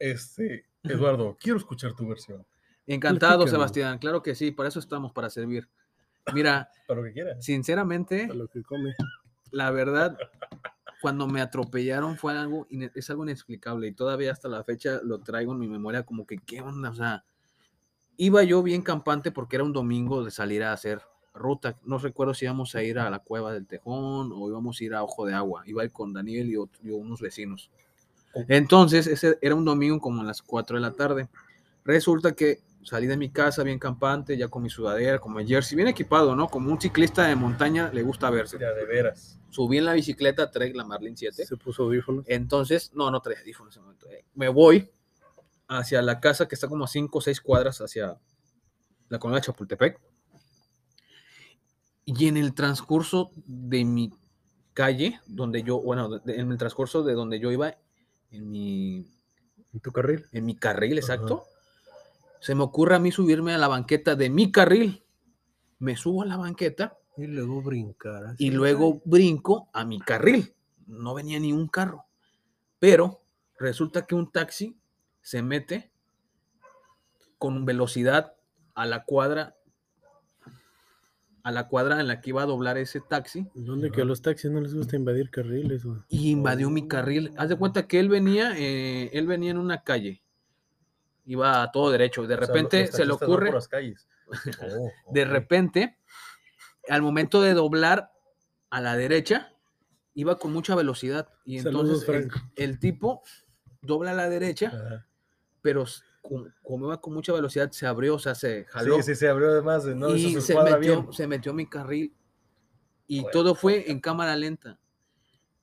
Este, 0.00 0.64
Eduardo, 0.82 1.36
quiero 1.38 1.58
escuchar 1.58 1.94
tu 1.94 2.08
versión. 2.08 2.44
Encantado. 2.86 3.46
Sebastián. 3.46 3.98
Claro 3.98 4.22
que 4.22 4.34
sí, 4.34 4.50
para 4.50 4.68
eso 4.68 4.80
estamos, 4.80 5.12
para 5.12 5.30
servir. 5.30 5.68
Mira, 6.34 6.70
Para 6.88 7.00
lo 7.00 7.06
que 7.06 7.12
quieras. 7.12 7.44
sinceramente, 7.44 8.26
lo 8.34 8.48
que 8.48 8.62
come. 8.62 8.94
la 9.52 9.70
verdad, 9.70 10.18
cuando 11.00 11.28
me 11.28 11.40
atropellaron 11.40 12.16
fue 12.16 12.36
algo, 12.36 12.66
es 12.70 13.10
algo 13.10 13.24
inexplicable 13.24 13.86
y 13.88 13.92
todavía 13.92 14.32
hasta 14.32 14.48
la 14.48 14.64
fecha 14.64 15.00
lo 15.04 15.20
traigo 15.20 15.52
en 15.52 15.58
mi 15.58 15.68
memoria 15.68 16.02
como 16.02 16.26
que, 16.26 16.38
¿qué 16.38 16.62
onda? 16.62 16.90
O 16.90 16.94
sea, 16.94 17.24
iba 18.16 18.42
yo 18.42 18.62
bien 18.62 18.82
campante 18.82 19.30
porque 19.30 19.56
era 19.56 19.64
un 19.64 19.72
domingo 19.72 20.24
de 20.24 20.30
salir 20.30 20.62
a 20.62 20.72
hacer 20.72 21.02
ruta. 21.34 21.78
No 21.84 21.98
recuerdo 21.98 22.34
si 22.34 22.46
íbamos 22.46 22.74
a 22.74 22.82
ir 22.82 22.98
a 22.98 23.10
la 23.10 23.20
cueva 23.20 23.52
del 23.52 23.66
Tejón 23.66 24.32
o 24.34 24.48
íbamos 24.48 24.80
a 24.80 24.84
ir 24.84 24.94
a 24.94 25.02
Ojo 25.02 25.26
de 25.26 25.34
Agua. 25.34 25.62
Iba 25.66 25.82
a 25.82 25.84
ir 25.84 25.92
con 25.92 26.12
Daniel 26.12 26.48
y, 26.50 26.88
y 26.88 26.90
unos 26.90 27.20
vecinos. 27.20 27.70
Entonces, 28.48 29.06
ese 29.06 29.38
era 29.42 29.54
un 29.54 29.64
domingo 29.64 30.00
como 30.00 30.22
a 30.22 30.24
las 30.24 30.42
4 30.42 30.76
de 30.76 30.80
la 30.82 30.92
tarde. 30.92 31.28
Resulta 31.84 32.32
que 32.32 32.60
salí 32.84 33.06
de 33.06 33.16
mi 33.16 33.30
casa 33.30 33.62
bien 33.62 33.78
campante, 33.78 34.36
ya 34.36 34.48
con 34.48 34.62
mi 34.62 34.70
sudadera, 34.70 35.18
con 35.18 35.34
mi 35.34 35.46
jersey, 35.46 35.76
bien 35.76 35.88
equipado, 35.88 36.34
¿no? 36.36 36.48
Como 36.48 36.70
un 36.70 36.80
ciclista 36.80 37.26
de 37.26 37.34
montaña 37.34 37.90
le 37.92 38.02
gusta 38.02 38.30
verse. 38.30 38.58
Ya, 38.58 38.72
de 38.72 38.84
veras. 38.84 39.38
Subí 39.50 39.78
en 39.78 39.84
la 39.84 39.94
bicicleta, 39.94 40.50
trae 40.50 40.72
la 40.72 40.84
Marlin 40.84 41.16
7. 41.16 41.44
Se 41.44 41.56
puso 41.56 41.84
audífonos. 41.84 42.24
Entonces, 42.28 42.92
no, 42.94 43.10
no 43.10 43.20
traía 43.20 43.40
audífonos 43.40 43.76
en 43.76 43.80
ese 43.80 43.84
momento. 43.84 44.08
eh. 44.10 44.24
Me 44.34 44.48
voy 44.48 44.90
hacia 45.68 46.02
la 46.02 46.20
casa 46.20 46.46
que 46.46 46.54
está 46.54 46.68
como 46.68 46.84
a 46.84 46.88
5 46.88 47.18
o 47.18 47.20
6 47.20 47.40
cuadras 47.40 47.80
hacia 47.80 48.18
la 49.08 49.18
colonia 49.18 49.40
de 49.40 49.46
Chapultepec. 49.46 50.00
Y 52.04 52.28
en 52.28 52.36
el 52.36 52.54
transcurso 52.54 53.30
de 53.46 53.84
mi 53.84 54.12
calle, 54.72 55.20
donde 55.26 55.62
yo, 55.62 55.80
bueno, 55.80 56.20
en 56.26 56.50
el 56.50 56.58
transcurso 56.58 57.02
de 57.02 57.14
donde 57.14 57.38
yo 57.38 57.52
iba, 57.52 57.76
en 58.30 58.50
mi, 58.50 59.06
¿En 59.72 59.80
tu 59.80 59.92
carril? 59.92 60.26
en 60.32 60.44
mi 60.46 60.56
carril, 60.56 60.98
exacto, 60.98 61.44
se 62.40 62.54
me 62.54 62.62
ocurre 62.62 62.94
a 62.96 62.98
mí 62.98 63.12
subirme 63.12 63.52
a 63.54 63.58
la 63.58 63.68
banqueta 63.68 64.16
de 64.16 64.30
mi 64.30 64.50
carril. 64.50 65.04
Me 65.78 65.96
subo 65.96 66.22
a 66.22 66.26
la 66.26 66.36
banqueta 66.36 66.96
Y 67.16 67.26
luego 67.26 67.60
brincar. 67.62 68.24
así. 68.26 68.46
y 68.46 68.50
luego 68.50 69.00
brinco 69.04 69.68
a 69.72 69.84
mi 69.84 69.98
carril. 70.00 70.54
No 70.86 71.14
venía 71.14 71.38
ni 71.38 71.52
un 71.52 71.68
carro. 71.68 72.04
Pero 72.78 73.22
resulta 73.58 74.06
que 74.06 74.14
un 74.14 74.30
taxi 74.32 74.78
se 75.22 75.42
mete 75.42 75.90
con 77.38 77.64
velocidad 77.64 78.34
a 78.74 78.86
la 78.86 79.04
cuadra 79.04 79.56
a 81.42 81.50
la 81.52 81.68
cuadra 81.68 82.00
en 82.00 82.06
la 82.08 82.20
que 82.20 82.30
iba 82.30 82.42
a 82.42 82.46
doblar 82.46 82.76
ese 82.78 83.00
taxi 83.00 83.46
¿Dónde 83.54 83.90
que 83.90 84.02
a 84.02 84.04
los 84.04 84.20
taxis 84.22 84.50
no 84.50 84.60
les 84.60 84.74
gusta 84.74 84.96
invadir 84.96 85.30
carriles? 85.30 85.84
güey? 85.84 85.98
y 86.08 86.30
invadió 86.30 86.70
mi 86.70 86.86
carril. 86.86 87.32
Haz 87.36 87.48
de 87.48 87.56
cuenta 87.56 87.86
que 87.86 87.98
él 87.98 88.08
venía, 88.08 88.52
eh, 88.56 89.10
él 89.12 89.26
venía 89.26 89.50
en 89.50 89.58
una 89.58 89.82
calle. 89.82 90.22
Iba 91.26 91.62
a 91.62 91.70
todo 91.70 91.90
derecho. 91.90 92.26
De 92.26 92.34
O 92.34 92.38
sea, 92.38 92.46
repente 92.46 92.86
se 92.88 93.04
le 93.04 93.12
ocurre, 93.12 93.46
por 93.46 93.54
las 93.54 93.68
calles. 93.68 94.08
Oh, 94.62 94.90
de 95.12 95.24
repente, 95.24 95.98
al 96.88 97.02
momento 97.02 97.42
de 97.42 97.52
doblar 97.52 98.12
a 98.70 98.80
la 98.80 98.96
derecha, 98.96 99.52
iba 100.14 100.38
con 100.38 100.52
mucha 100.52 100.74
velocidad. 100.76 101.28
Y 101.44 101.58
Saludos, 101.60 102.04
entonces 102.06 102.42
el, 102.56 102.78
tipo 102.78 103.22
dobla 103.82 104.12
a 104.12 104.14
la 104.14 104.28
derecha, 104.28 104.68
Ajá. 104.68 105.06
pero 105.62 105.84
s- 106.22 106.52
como, 106.62 107.00
con 107.00 107.14
mucha 107.14 107.32
velocidad, 107.32 107.70
se 107.70 107.86
abrió, 107.86 108.14
o 108.14 108.18
sea, 108.18 108.34
se 108.34 108.64
jaló. 108.66 108.96
Sí, 108.96 109.02
sí, 109.02 109.14
se 109.16 109.28
abrió 109.28 109.50
además. 109.50 109.84
No, 109.86 110.14
y 110.14 110.26
eso 110.26 110.40
se, 110.40 110.54
metió, 110.54 110.78
bien. 111.02 111.12
se 111.12 111.26
metió 111.26 111.52
a 111.52 111.54
mi 111.54 111.66
carril. 111.66 112.14
Y 113.06 113.22
Bueno, 113.22 113.30
todo 113.32 113.54
fue 113.54 113.90
en 113.90 114.00
cámara 114.00 114.36
lenta. 114.36 114.78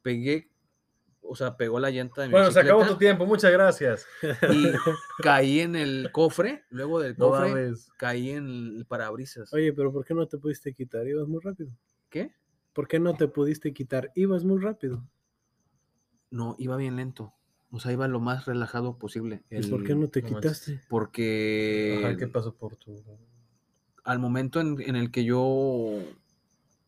Pegué, 0.02 0.50
o 1.22 1.36
sea, 1.36 1.56
pegó 1.58 1.80
la 1.80 1.90
llanta 1.90 2.22
de 2.22 2.28
mi 2.28 2.32
Bueno, 2.34 2.52
se 2.52 2.60
acabó 2.60 2.86
tu 2.86 2.98
tiempo. 2.98 3.26
Muchas 3.26 3.52
gracias. 3.52 4.06
y 4.22 4.72
caí 5.24 5.60
en 5.62 5.76
el 5.76 6.10
cofre. 6.12 6.66
Luego 6.70 7.00
del 7.00 7.16
cofre, 7.16 7.74
caí 7.98 8.32
en 8.32 8.48
el 8.78 8.86
parabrisas. 8.86 9.54
Oye, 9.54 9.74
pero 9.74 9.92
¿por 9.92 10.06
qué 10.06 10.14
no 10.14 10.28
te 10.28 10.38
pudiste 10.38 10.74
quitar? 10.74 11.08
Ibas 11.08 11.28
muy 11.28 11.40
rápido. 11.42 11.70
¿Qué? 12.10 12.34
¿Por 12.74 12.88
qué 12.88 13.00
no 13.00 13.16
te 13.16 13.28
pudiste 13.28 13.74
quitar? 13.74 14.12
Ibas 14.16 14.44
muy 14.44 14.62
rápido. 14.62 15.04
No, 16.30 16.56
iba 16.60 16.76
bien 16.78 16.96
lento. 16.96 17.34
O 17.72 17.80
sea, 17.80 17.92
iba 17.92 18.08
lo 18.08 18.20
más 18.20 18.46
relajado 18.46 18.98
posible. 18.98 19.44
¿Y 19.50 19.62
por 19.70 19.84
qué 19.84 19.94
no 19.96 20.08
te 20.08 20.24
quitaste? 20.24 20.82
Porque 20.88 22.02
Ajá, 22.04 22.18
¿Qué 22.18 22.28
pasó 22.28 22.54
por 22.56 22.76
tu...? 22.78 23.04
al 24.04 24.20
momento 24.20 24.62
en, 24.62 24.80
en 24.82 24.96
el 24.96 25.12
que 25.12 25.26
yo 25.26 26.00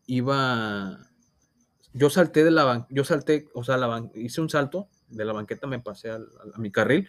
iba, 0.06 0.98
yo 1.92 2.08
salté 2.08 2.44
de 2.44 2.50
la 2.50 2.64
ban- 2.64 2.86
yo 2.88 3.04
salté, 3.04 3.46
o 3.52 3.62
sea, 3.62 3.76
la 3.76 3.88
ban- 3.88 4.10
hice 4.14 4.40
un 4.40 4.48
salto 4.48 4.88
de 5.08 5.26
la 5.26 5.34
banqueta, 5.34 5.66
me 5.66 5.80
pasé 5.80 6.08
al- 6.10 6.28
al- 6.42 6.52
a, 6.54 6.58
mi 6.58 6.70
carril 6.72 7.08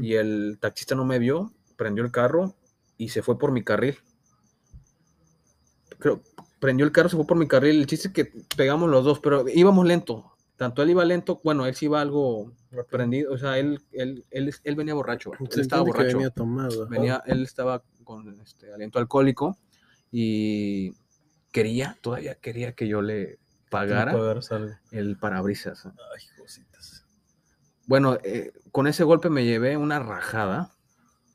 y 0.00 0.14
el 0.14 0.58
taxista 0.60 0.94
no 0.94 1.04
me 1.04 1.18
vio, 1.18 1.52
prendió 1.76 2.04
el 2.04 2.12
carro 2.12 2.54
y 2.96 3.08
se 3.08 3.22
fue 3.22 3.36
por 3.36 3.50
mi 3.50 3.64
carril. 3.64 3.96
Creo, 5.98 6.22
prendió 6.60 6.86
el 6.86 6.92
carro, 6.92 7.08
se 7.08 7.16
fue 7.16 7.26
por 7.26 7.36
mi 7.36 7.48
carril. 7.48 7.80
El 7.80 7.86
chiste 7.86 8.08
es 8.08 8.14
que 8.14 8.32
pegamos 8.56 8.88
los 8.90 9.04
dos, 9.04 9.18
pero 9.20 9.44
íbamos 9.48 9.86
lento. 9.86 10.36
Tanto 10.56 10.82
él 10.82 10.90
iba 10.90 11.04
lento, 11.04 11.40
bueno, 11.42 11.66
él 11.66 11.74
sí 11.74 11.86
iba 11.86 12.00
algo 12.00 12.52
prendido, 12.90 13.32
o 13.32 13.38
sea, 13.38 13.58
él, 13.58 13.80
él, 13.92 14.24
él, 14.30 14.54
él 14.64 14.76
venía 14.76 14.94
borracho, 14.94 15.32
él 15.38 15.48
Se 15.50 15.60
estaba 15.60 15.82
borracho. 15.82 16.16
venía 16.16 16.30
tomado. 16.30 16.86
Venía, 16.88 17.22
él 17.26 17.42
estaba 17.42 17.82
con 18.04 18.40
este, 18.40 18.72
aliento 18.72 18.98
alcohólico 18.98 19.56
y 20.10 20.92
quería, 21.52 21.98
todavía 22.00 22.34
quería 22.36 22.72
que 22.72 22.88
yo 22.88 23.02
le 23.02 23.38
pagara 23.70 24.12
el 24.90 25.16
parabrisas. 25.16 25.86
Ay, 25.86 25.92
cositas. 26.36 27.04
Bueno, 27.86 28.18
eh, 28.24 28.52
con 28.70 28.86
ese 28.86 29.04
golpe 29.04 29.28
me 29.30 29.44
llevé 29.44 29.76
una 29.76 29.98
rajada, 29.98 30.72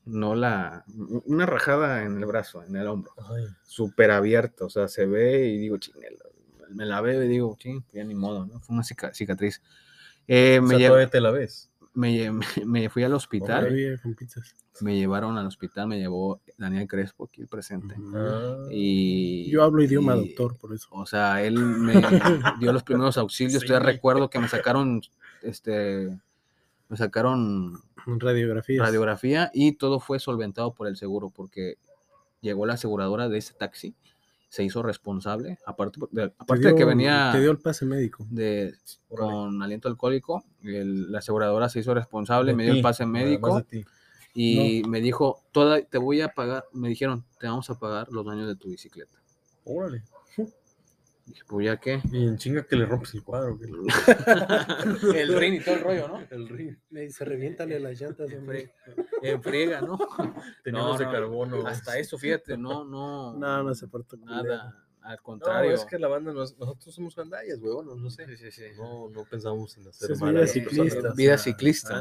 no 0.04 0.34
la, 0.34 0.84
una 1.26 1.44
rajada 1.46 2.04
en 2.04 2.16
el 2.18 2.24
brazo, 2.26 2.62
en 2.64 2.76
el 2.76 2.86
hombro, 2.86 3.12
súper 3.64 4.10
abierto, 4.10 4.66
o 4.66 4.70
sea, 4.70 4.88
se 4.88 5.06
ve 5.06 5.46
y 5.48 5.58
digo, 5.58 5.76
chinel, 5.78 6.18
me 6.70 6.86
la 6.86 7.00
veo 7.00 7.22
y 7.22 7.28
digo, 7.28 7.56
ching, 7.58 7.82
ya 7.92 8.04
ni 8.04 8.14
modo, 8.14 8.46
¿no? 8.46 8.60
Fue 8.60 8.74
una 8.74 8.82
cica- 8.82 9.12
cicatriz. 9.14 9.62
Eh, 10.28 10.58
o 10.58 10.62
me, 10.62 10.68
sea, 10.68 10.78
lle- 10.78 10.86
todavía 10.88 11.08
te 11.10 11.20
la 11.20 11.30
ves. 11.30 11.70
me, 11.94 12.30
me, 12.30 12.40
me 12.66 12.88
fui 12.90 13.02
al 13.02 13.14
hospital, 13.14 13.64
Todavía 13.64 13.98
con 14.02 14.14
pizzas. 14.14 14.54
me 14.80 14.96
llevaron 14.96 15.36
al 15.38 15.46
hospital, 15.46 15.88
me 15.88 15.98
llevó 15.98 16.40
Daniel 16.58 16.86
Crespo 16.86 17.24
aquí 17.24 17.44
presente. 17.46 17.94
Ah, 18.14 18.56
Y 18.70 19.50
Yo 19.50 19.62
hablo 19.64 19.82
idioma 19.82 20.16
y- 20.16 20.28
doctor, 20.28 20.56
por 20.58 20.72
eso. 20.74 20.88
O 20.92 21.06
sea, 21.06 21.42
él 21.42 21.58
me 21.58 21.94
dio 22.60 22.72
los 22.72 22.82
primeros 22.82 23.16
auxilios. 23.18 23.62
Sí. 23.62 23.66
Todavía 23.66 23.86
recuerdo 23.92 24.28
que 24.30 24.38
me 24.38 24.48
sacaron, 24.48 25.00
este, 25.42 26.08
me 26.88 26.96
sacaron 26.96 27.80
Radiografías. 28.06 28.84
radiografía 28.84 29.50
y 29.52 29.72
todo 29.72 29.98
fue 30.00 30.18
solventado 30.18 30.72
por 30.74 30.86
el 30.88 30.96
seguro 30.96 31.30
porque 31.30 31.74
llegó 32.40 32.64
la 32.66 32.74
aseguradora 32.74 33.28
de 33.28 33.38
ese 33.38 33.52
taxi, 33.54 33.94
se 34.48 34.64
hizo 34.64 34.82
responsable, 34.82 35.58
aparte 35.66 36.00
de, 36.10 36.28
Te 36.28 36.34
aparte 36.38 36.68
de 36.68 36.74
que 36.74 36.84
venía 36.84 37.30
Te 37.32 37.40
dio 37.40 37.50
el 37.50 37.58
pase 37.58 37.84
médico. 37.84 38.26
de, 38.30 38.74
con 39.08 39.62
aliento 39.62 39.88
alcohólico, 39.88 40.44
el- 40.62 41.10
la 41.12 41.18
aseguradora 41.18 41.68
se 41.68 41.80
hizo 41.80 41.92
responsable, 41.94 42.52
de 42.52 42.56
me 42.56 42.64
dio 42.64 42.72
el 42.74 42.80
pase 42.82 43.04
médico 43.06 43.62
y 44.34 44.82
me 44.88 45.00
dijo, 45.00 45.42
toda, 45.52 45.82
te 45.82 45.98
voy 45.98 46.20
a 46.20 46.28
pagar, 46.28 46.64
me 46.72 46.88
dijeron, 46.88 47.24
te 47.40 47.46
vamos 47.46 47.68
a 47.70 47.78
pagar 47.78 48.08
los 48.10 48.24
daños 48.24 48.46
de 48.46 48.56
tu 48.56 48.68
bicicleta. 48.70 49.18
Órale. 49.64 50.02
Dije, 51.28 51.42
pues 51.46 51.66
ya 51.66 51.76
qué. 51.76 52.00
Y 52.10 52.26
en 52.26 52.38
chinga 52.38 52.62
que 52.66 52.74
le 52.76 52.86
rompes 52.86 53.14
el 53.14 53.22
cuadro. 53.22 53.58
que- 53.58 53.66
el 55.20 55.36
rin 55.38 55.54
y 55.54 55.60
todo 55.60 55.74
el 55.76 55.80
rollo, 55.82 56.08
¿no? 56.08 56.20
El 56.30 56.48
ring. 56.48 56.76
Me 56.90 57.02
dice, 57.02 57.24
reviéntale 57.24 57.78
las 57.80 58.00
llantas. 58.00 58.30
En 58.30 58.38
hombre". 58.38 58.72
En 59.22 59.42
friega, 59.42 59.80
¿no? 59.80 59.98
Tenía 60.64 60.80
No, 60.80 60.86
unos 60.88 60.98
de 60.98 61.04
no, 61.06 61.12
carbono. 61.12 61.66
Hasta 61.66 61.98
eso, 61.98 62.16
fíjate, 62.18 62.56
no, 62.56 62.84
no. 62.84 63.34
No, 63.34 63.62
no 63.62 63.74
se 63.74 63.86
portó. 63.88 64.16
Nada, 64.16 64.74
al 65.02 65.16
No, 65.16 65.22
contrario. 65.22 65.72
es 65.72 65.84
que 65.84 65.98
la 65.98 66.08
banda, 66.08 66.32
no 66.32 66.42
es- 66.42 66.56
nosotros 66.58 66.94
somos 66.94 67.14
gandallas, 67.14 67.58
güey, 67.60 67.74
no 67.84 68.10
sé. 68.10 68.26
Sí, 68.26 68.36
sí, 68.36 68.50
sí. 68.50 68.64
No, 68.76 69.08
no 69.10 69.24
pensamos 69.24 69.76
en 69.76 69.86
hacer 69.88 70.12
Es 70.12 70.20
vida 70.20 70.46
ciclista. 70.46 71.12
Vida 71.14 71.38
ciclista. 71.38 72.00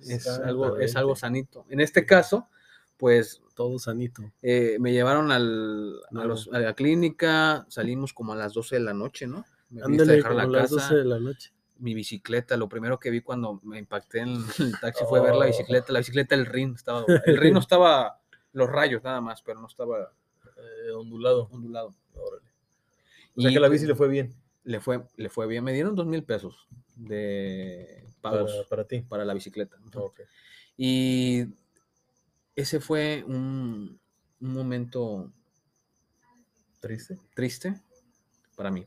Es 0.00 0.26
algo, 0.28 0.78
es 0.78 0.96
algo 0.96 1.14
sanito. 1.16 1.64
En 1.68 1.80
este 1.80 2.04
caso, 2.06 2.48
pues 2.96 3.42
Todo 3.54 3.78
sanito. 3.78 4.22
eh, 4.42 4.76
me 4.80 4.92
llevaron 4.92 5.30
al, 5.32 5.94
a, 6.14 6.24
los- 6.24 6.48
a 6.52 6.58
la 6.58 6.74
clínica, 6.74 7.64
salimos 7.68 8.12
como 8.12 8.32
a 8.32 8.36
las 8.36 8.52
12 8.54 8.76
de 8.76 8.82
la 8.82 8.94
noche, 8.94 9.26
¿no? 9.26 9.44
Me 9.70 9.82
viniste 9.82 9.84
a 9.84 9.86
Ándale, 9.86 10.16
dejar 10.16 10.32
a 10.32 10.34
como 10.34 10.46
la 10.52 10.58
las 10.60 10.70
casa, 10.70 10.82
12 10.88 10.94
de 10.96 11.04
la 11.04 11.18
noche. 11.20 11.52
mi 11.78 11.94
bicicleta, 11.94 12.56
lo 12.56 12.68
primero 12.68 12.98
que 12.98 13.10
vi 13.10 13.20
cuando 13.20 13.60
me 13.64 13.78
impacté 13.78 14.20
en 14.20 14.28
el 14.58 14.78
taxi 14.80 15.04
fue 15.08 15.20
ver 15.20 15.34
la 15.34 15.44
Oh. 15.44 15.48
bicicleta, 15.48 15.92
la 15.92 15.98
bicicleta 16.00 16.34
el 16.34 16.46
rin, 16.46 16.74
estaba, 16.74 17.04
el 17.24 17.36
rin 17.36 17.54
no 17.54 17.60
estaba, 17.60 18.20
los 18.52 18.68
rayos 18.70 19.02
nada 19.02 19.20
más, 19.20 19.42
pero 19.42 19.60
no 19.60 19.66
estaba 19.66 20.12
Eh, 20.56 20.90
ondulado. 20.92 21.48
ondulado. 21.52 21.94
Órale. 22.14 22.46
O 23.36 23.40
sea 23.42 23.50
que 23.50 23.60
la 23.60 23.68
pues, 23.68 23.80
bici 23.80 23.86
le 23.88 23.94
fue 23.94 24.08
bien 24.08 24.34
le 24.64 24.80
fue, 24.80 25.06
le 25.16 25.28
fue 25.28 25.46
bien, 25.46 25.62
me 25.62 25.72
dieron 25.72 25.94
dos 25.94 26.06
mil 26.06 26.24
pesos 26.24 26.66
de 26.96 28.04
pagos 28.20 28.50
para, 28.52 28.62
para, 28.68 28.68
para 28.68 28.84
ti. 28.88 29.26
la 29.26 29.34
bicicleta. 29.34 29.76
Ok. 29.94 30.20
Y 30.76 31.44
ese 32.56 32.80
fue 32.80 33.22
un, 33.26 34.00
un 34.40 34.52
momento 34.52 35.32
¿Triste? 36.80 37.18
triste 37.34 37.74
para 38.56 38.70
mí. 38.70 38.86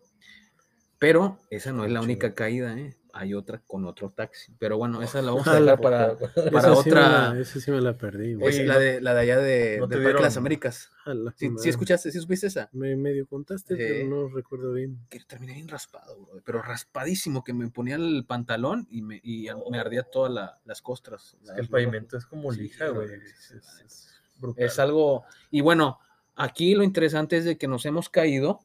Pero 1.00 1.40
esa 1.50 1.72
no 1.72 1.86
es 1.86 1.92
la 1.92 2.02
única 2.02 2.34
caída, 2.34 2.78
¿eh? 2.78 2.99
Hay 3.12 3.34
otra 3.34 3.60
con 3.66 3.86
otro 3.86 4.12
taxi. 4.12 4.54
Pero 4.60 4.78
bueno, 4.78 5.02
esa 5.02 5.22
la 5.24 5.32
vamos 5.32 5.48
a 5.48 5.52
Ojalá, 5.52 5.76
dejar 5.78 5.82
para, 5.82 6.16
para 6.52 6.76
sí 6.76 6.90
otra. 6.90 7.34
la- 7.34 7.40
esa 7.40 7.60
sí 7.60 7.72
me 7.72 7.82
la 7.82 7.98
perdí, 7.98 8.36
güey. 8.36 8.60
es 8.60 8.66
la, 8.68 8.76
¿no- 8.76 8.80
de, 8.80 9.02
la 9.02 9.14
de 9.16 9.20
allá 9.22 9.38
de, 9.40 9.78
no 9.80 9.88
del 9.88 10.04
Parque 10.04 10.18
de 10.18 10.24
las 10.24 10.38
Américas. 10.38 10.92
La 11.06 11.34
¿Sí, 11.36 11.50
sí 11.58 11.70
escuchaste? 11.70 12.12
¿Sí 12.12 12.20
supiste 12.20 12.46
esa? 12.48 12.70
Me 12.72 12.96
medio 12.96 13.26
contaste, 13.28 13.76
Sí. 13.76 13.82
pero 13.84 14.08
no 14.10 14.28
recuerdo 14.30 14.74
bien. 14.74 15.00
Que 15.10 15.20
terminé 15.22 15.54
bien 15.56 15.68
raspado, 15.68 16.18
bro, 16.24 16.42
pero 16.46 16.62
raspadísimo, 16.62 17.44
que 17.44 17.52
me 17.54 17.68
ponía 17.72 17.96
el 17.96 18.26
pantalón 18.28 18.88
y 18.92 19.02
me, 19.02 19.20
y 19.24 19.48
me 19.72 19.80
ardía 19.80 20.04
todas 20.04 20.32
la- 20.32 20.60
las 20.66 20.82
costras. 20.84 21.36
Es 21.44 21.52
que 21.52 21.62
el 21.62 21.68
pavimento 21.70 22.16
es 22.16 22.26
como 22.28 22.52
Sí, 22.54 22.62
lija, 22.62 22.90
güey. 22.90 23.08
güey, 23.08 23.20
Es, 23.22 23.52
es- 23.52 23.82
es 23.86 24.10
brutal. 24.38 24.64
Es 24.64 24.78
algo. 24.78 25.24
Y 25.50 25.62
bueno, 25.62 25.98
aquí 26.36 26.76
lo 26.76 26.84
interesante 26.84 27.38
es 27.38 27.46
de 27.46 27.58
que 27.58 27.68
nos 27.68 27.86
hemos 27.88 28.08
caído 28.10 28.60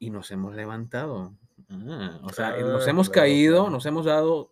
y 0.00 0.10
nos 0.10 0.32
hemos 0.32 0.56
levantado. 0.56 1.34
Ah, 1.88 2.20
o 2.22 2.28
sea, 2.32 2.56
nos 2.58 2.86
Ah, 2.86 2.90
hemos 2.90 3.08
claro, 3.10 3.24
caído, 3.26 3.56
claro. 3.60 3.70
nos 3.70 3.86
hemos 3.86 4.04
dado 4.04 4.50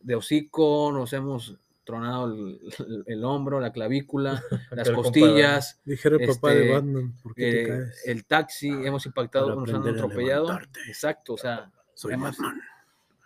de 0.00 0.14
hocico, 0.14 0.90
nos 0.92 1.12
hemos 1.12 1.56
tronado 1.84 2.26
el, 2.32 2.60
el- 2.78 3.04
el 3.06 3.24
hombro, 3.24 3.58
la 3.60 3.72
clavícula, 3.72 4.42
las 4.70 4.90
costillas, 4.90 5.80
Dijera 5.84 6.16
el 6.20 6.26
papá 6.28 6.50
de 6.50 6.60
Este, 6.62 6.72
Batman, 6.74 7.14
¿por 7.22 7.34
qué 7.34 7.42
te 7.50 7.62
eh, 7.62 7.68
caes? 7.68 8.02
el 8.06 8.24
taxi, 8.26 8.68
hemos 8.68 9.04
impactado, 9.06 9.54
nos 9.56 9.72
han 9.74 9.86
atropellado. 9.88 10.58
Exacto, 10.86 11.34
o 11.34 11.38
sea, 11.38 11.70
Soy 11.94 12.14
hemos, 12.14 12.36
Batman. 12.36 12.60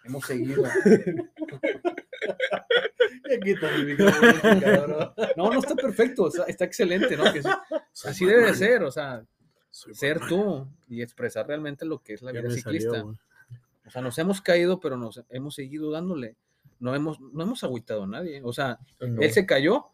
hemos 0.04 0.24
seguido. 0.26 0.64
Este. 3.24 3.96
No, 5.36 5.50
no 5.52 5.58
está 5.58 5.74
perfecto, 5.74 6.30
sea, 6.30 6.44
está 6.44 6.64
excelente, 6.64 7.16
¿no? 7.16 7.24
Que 7.32 7.42
así 8.04 8.24
debe 8.24 8.46
de 8.46 8.54
ser, 8.54 8.82
o 8.82 8.90
sea, 8.90 9.22
Soy 9.74 9.92
ser 9.94 10.20
Batman. 10.20 10.28
tú 10.28 10.68
y 10.88 11.02
expresar 11.02 11.48
realmente 11.48 11.84
lo 11.84 11.98
que 12.00 12.14
es 12.14 12.22
la 12.22 12.32
Ya 12.32 12.40
vida 12.40 12.50
salió, 12.50 12.62
ciclista. 12.80 13.00
güey. 13.02 13.16
o 13.86 13.90
sea, 13.90 14.02
nos 14.02 14.16
hemos 14.18 14.40
caído, 14.40 14.78
pero 14.78 14.96
nos 14.96 15.20
hemos 15.30 15.54
seguido 15.56 15.90
dándole. 15.90 16.36
No 16.78 16.94
hemos, 16.94 17.20
no 17.20 17.42
hemos 17.42 17.64
agüitado 17.64 18.04
a 18.04 18.06
nadie. 18.06 18.40
O 18.44 18.52
sea, 18.52 18.78
No. 19.00 19.20
él 19.20 19.32
se 19.32 19.44
cayó 19.46 19.86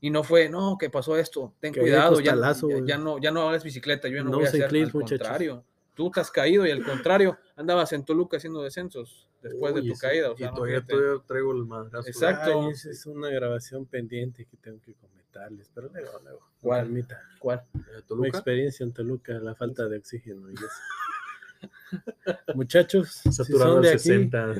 y 0.00 0.10
no 0.10 0.22
fue, 0.22 0.48
no, 0.48 0.76
que 0.78 0.90
pasó 0.90 1.16
esto, 1.16 1.52
ten 1.58 1.72
Que 1.72 1.80
cuidado, 1.80 2.20
ya, 2.20 2.36
ya, 2.36 2.54
ya 2.84 2.98
no, 2.98 3.18
ya 3.18 3.30
no 3.32 3.48
hagas 3.48 3.64
bicicleta, 3.64 4.06
yo 4.08 4.16
ya 4.18 4.22
no, 4.22 4.30
No 4.30 4.36
voy 4.36 4.46
a 4.46 4.48
hacer. 4.48 4.68
clips, 4.68 4.86
al 4.88 4.92
muchachos. 5.00 5.18
contrario, 5.26 5.64
tú 5.94 6.10
te 6.10 6.20
has 6.20 6.30
caído 6.30 6.64
y 6.66 6.70
al 6.70 6.84
contrario, 6.84 7.36
andabas 7.56 7.92
en 7.94 8.04
Toluca 8.04 8.36
haciendo 8.36 8.62
descensos 8.62 9.26
después 9.42 9.74
de 9.74 9.80
Uy, 9.80 9.88
tu 9.88 9.94
sí, 9.96 10.00
caída. 10.00 10.30
O 10.30 10.34
y 10.34 10.38
sea, 10.38 10.48
no, 10.50 10.54
todavía, 10.54 10.86
todavía 10.86 11.22
traigo 11.26 11.52
el 11.52 11.64
madrazo. 11.66 12.06
Exacto. 12.08 12.62
Ay, 12.66 12.70
esa 12.70 12.90
es 12.90 13.06
una 13.06 13.28
grabación 13.30 13.86
pendiente 13.86 14.44
que 14.44 14.56
tengo 14.58 14.78
que 14.80 14.92
pero 15.74 15.88
luego, 15.92 16.20
luego. 16.22 16.40
¿Cuál? 16.60 16.80
calmita. 16.84 17.20
¿Cuál? 17.38 17.62
Eh, 17.74 18.14
Mi 18.16 18.28
experiencia 18.28 18.84
en 18.84 18.92
Toluca, 18.92 19.34
la 19.34 19.54
falta 19.54 19.88
de 19.88 19.98
oxígeno 19.98 20.50
y 20.50 20.54
eso. 20.54 21.70
Muchachos, 22.54 23.10
si 23.22 23.32
Saturado 23.32 23.74
son, 23.74 23.82
de 23.82 23.88
aquí, 23.90 23.98
60. 23.98 24.54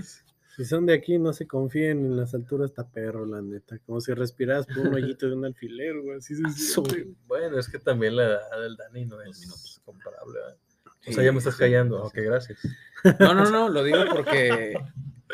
si 0.56 0.64
son 0.64 0.86
de 0.86 0.94
aquí, 0.94 1.18
no 1.18 1.32
se 1.32 1.46
confíen 1.46 2.04
en 2.06 2.16
las 2.16 2.34
alturas, 2.34 2.70
está 2.70 2.88
perro, 2.88 3.26
la 3.26 3.42
neta. 3.42 3.78
Como 3.86 4.00
si 4.00 4.14
respiras 4.14 4.66
por 4.66 4.78
un 4.78 4.94
hoyito 4.94 5.28
de 5.28 5.34
un 5.34 5.44
alfiler, 5.44 6.00
güey. 6.00 6.18
Así 6.18 6.34
se 6.34 6.48
siente. 6.50 7.08
Bueno, 7.26 7.58
es 7.58 7.68
que 7.68 7.78
también 7.78 8.16
la 8.16 8.24
edad 8.24 8.60
del 8.62 8.76
Dani 8.76 9.04
no 9.04 9.20
es 9.20 9.40
minutos. 9.40 9.80
comparable. 9.84 10.38
¿verdad? 10.38 10.56
O 11.08 11.12
sea, 11.12 11.24
ya 11.24 11.32
me 11.32 11.38
estás 11.38 11.54
sí, 11.54 11.60
callando. 11.60 11.98
sí. 12.02 12.06
Ok, 12.06 12.24
gracias. 12.26 12.58
No, 13.20 13.34
no, 13.34 13.50
no, 13.50 13.68
lo 13.68 13.84
digo 13.84 13.98
porque 14.10 14.74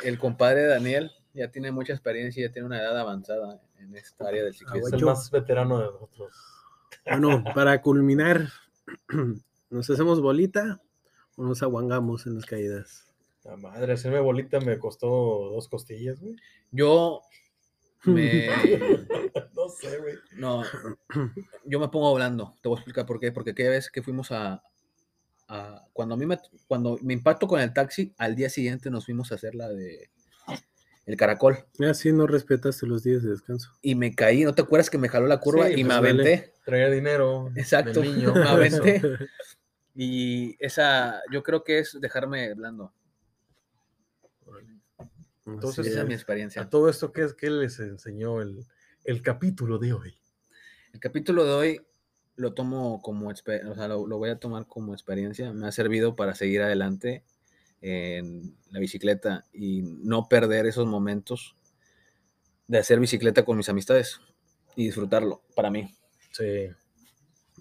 el 0.05 0.19
compadre 0.19 0.67
Daniel 0.67 1.11
ya 1.35 1.51
tiene 1.51 1.71
mucha 1.73 1.93
experiencia 1.93 2.47
ya 2.47 2.53
tiene 2.53 2.67
una 2.67 2.79
edad 2.81 2.99
avanzada 2.99 3.61
en 3.79 3.95
esta 3.97 4.29
área 4.29 4.43
del 4.43 4.51
Es 4.53 4.59
ciclismo. 4.59 4.87
el 4.87 4.91
Guacho. 4.93 5.07
más 5.07 5.31
veterano 5.31 5.79
de 5.79 5.85
nosotros. 5.87 6.35
Bueno, 7.07 7.43
para 7.55 7.81
culminar, 7.83 8.49
¿nos 9.71 9.91
hacemos 9.91 10.21
bolita 10.21 10.81
o 11.37 11.45
nos 11.45 11.63
aguangamos 11.63 12.27
en 12.27 12.35
las 12.37 12.47
caídas? 12.47 13.07
La 13.45 13.57
madre, 13.57 13.95
hacerme 13.95 14.21
bolita 14.21 14.61
me 14.61 14.79
costó 14.79 15.07
dos 15.09 15.69
costillas, 15.69 16.21
güey. 16.21 16.37
Yo 16.71 17.23
me... 18.05 18.49
No 19.55 19.69
sé, 19.69 19.99
güey. 19.99 20.15
No, 20.37 20.63
yo 21.65 21.79
me 21.79 21.89
pongo 21.89 22.09
hablando. 22.11 22.57
Te 22.61 22.69
voy 22.69 22.77
a 22.77 22.81
explicar 22.81 23.07
por 23.07 23.21
qué. 23.21 23.31
Porque 23.31 23.51
aquella 23.51 23.71
vez 23.71 23.91
que 23.91 24.03
fuimos 24.03 24.33
a... 24.33 24.63
a- 25.49 25.87
cuando 25.93 26.15
a 26.15 26.19
mí 26.19 26.27
me, 26.27 26.37
cuando 26.67 26.99
me 27.03 27.13
impacto 27.15 27.47
con 27.47 27.61
el 27.61 27.73
taxi, 27.73 28.13
al 28.19 28.35
día 28.35 28.49
siguiente 28.51 28.91
nos 28.91 29.05
fuimos 29.05 29.31
a 29.31 29.37
hacer 29.37 29.55
la 29.55 29.69
de... 29.69 30.11
El 31.05 31.17
caracol. 31.17 31.59
Así 31.89 32.13
no 32.13 32.27
respetaste 32.29 32.87
los 32.87 33.03
días 33.03 33.23
de 33.25 33.31
descanso. 33.31 33.73
Y 33.83 33.95
me 33.97 34.15
caí. 34.15 34.45
¿No 34.45 34.55
te 34.55 34.63
acuerdas 34.63 34.89
que 34.89 34.99
me 34.99 35.09
jaló 35.09 35.27
la 35.27 35.41
curva 35.41 35.67
Sí, 35.67 35.75
y 35.81 35.85
me 35.85 35.91
pues, 35.91 36.01
vale. 36.01 36.11
aventé? 36.23 36.55
Traía 36.65 36.91
dinero. 36.91 37.49
del 37.51 37.59
Exacto. 37.59 38.03
niño, 38.03 38.33
Me 38.35 38.41
eso. 38.43 38.83
aventé. 38.83 39.03
Y 39.95 40.57
esa, 40.59 41.21
yo 41.31 41.43
creo 41.43 41.63
que 41.65 41.81
es 41.81 41.99
dejarme 42.01 42.55
blando. 42.55 42.95
Entonces, 45.45 45.87
Esa 45.89 46.01
es 46.03 46.07
mi 46.07 46.15
experiencia. 46.15 46.63
A 46.63 46.71
todo 46.71 46.89
esto, 46.89 47.13
¿qué, 47.13 47.25
es, 47.25 47.35
qué 47.35 47.51
les 47.51 47.79
enseñó 47.81 48.41
el, 48.41 48.65
el 49.05 49.23
capítulo 49.23 49.79
de 49.79 49.93
hoy? 49.93 50.15
El 50.95 51.01
capítulo 51.01 51.45
de 51.45 51.53
hoy 51.53 51.87
lo 52.37 52.55
tomo 52.55 53.03
como, 53.03 53.31
expe- 53.31 53.67
o 53.69 53.75
sea, 53.75 53.89
lo, 53.89 54.07
lo 54.07 54.19
voy 54.19 54.31
a 54.31 54.39
tomar 54.39 54.67
como 54.67 54.95
experiencia. 54.95 55.53
Me 55.53 55.67
ha 55.67 55.73
servido 55.73 56.15
para 56.17 56.35
seguir 56.35 56.63
adelante 56.63 57.23
en 57.83 58.57
la 58.71 58.79
bicicleta 58.81 59.47
y 59.53 59.83
no 59.83 60.29
perder 60.29 60.67
esos 60.67 60.87
momentos 60.87 61.57
de 62.69 62.79
hacer 62.79 63.01
bicicleta 63.01 63.45
con 63.45 63.57
mis 63.57 63.69
amistades 63.69 64.21
y 64.77 64.87
disfrutarlo 64.87 65.43
para 65.55 65.71
mí. 65.71 65.95
Sí. 66.31 66.69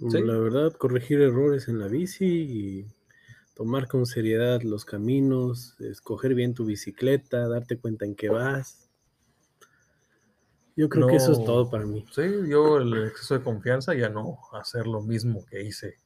Sí. 0.10 0.22
La 0.24 0.38
verdad, 0.38 0.72
corregir 0.74 1.22
errores 1.22 1.68
en 1.68 1.80
la 1.80 1.88
bici 1.88 2.26
y 2.26 2.86
tomar 3.56 3.88
con 3.88 4.06
seriedad 4.06 4.62
los 4.62 4.86
caminos, 4.86 5.76
escoger 5.80 6.34
bien 6.34 6.54
tu 6.54 6.66
bicicleta, 6.66 7.48
darte 7.48 7.78
cuenta 7.78 8.06
en 8.06 8.16
qué 8.16 8.30
vas. 8.30 8.90
Yo 10.76 10.88
creo 10.88 11.08
que 11.08 11.18
eso 11.18 11.34
es 11.34 11.44
todo 11.44 11.70
para 11.70 11.86
mí. 11.86 12.06
Sí, 12.12 12.24
yo 12.48 12.78
el 12.78 13.08
exceso 13.08 13.38
de 13.38 13.44
confianza 13.44 13.94
ya 13.94 14.10
no 14.10 14.40
hacer 14.54 14.88
lo 14.88 15.02
mismo 15.02 15.46
que 15.46 15.62
hice 15.62 15.98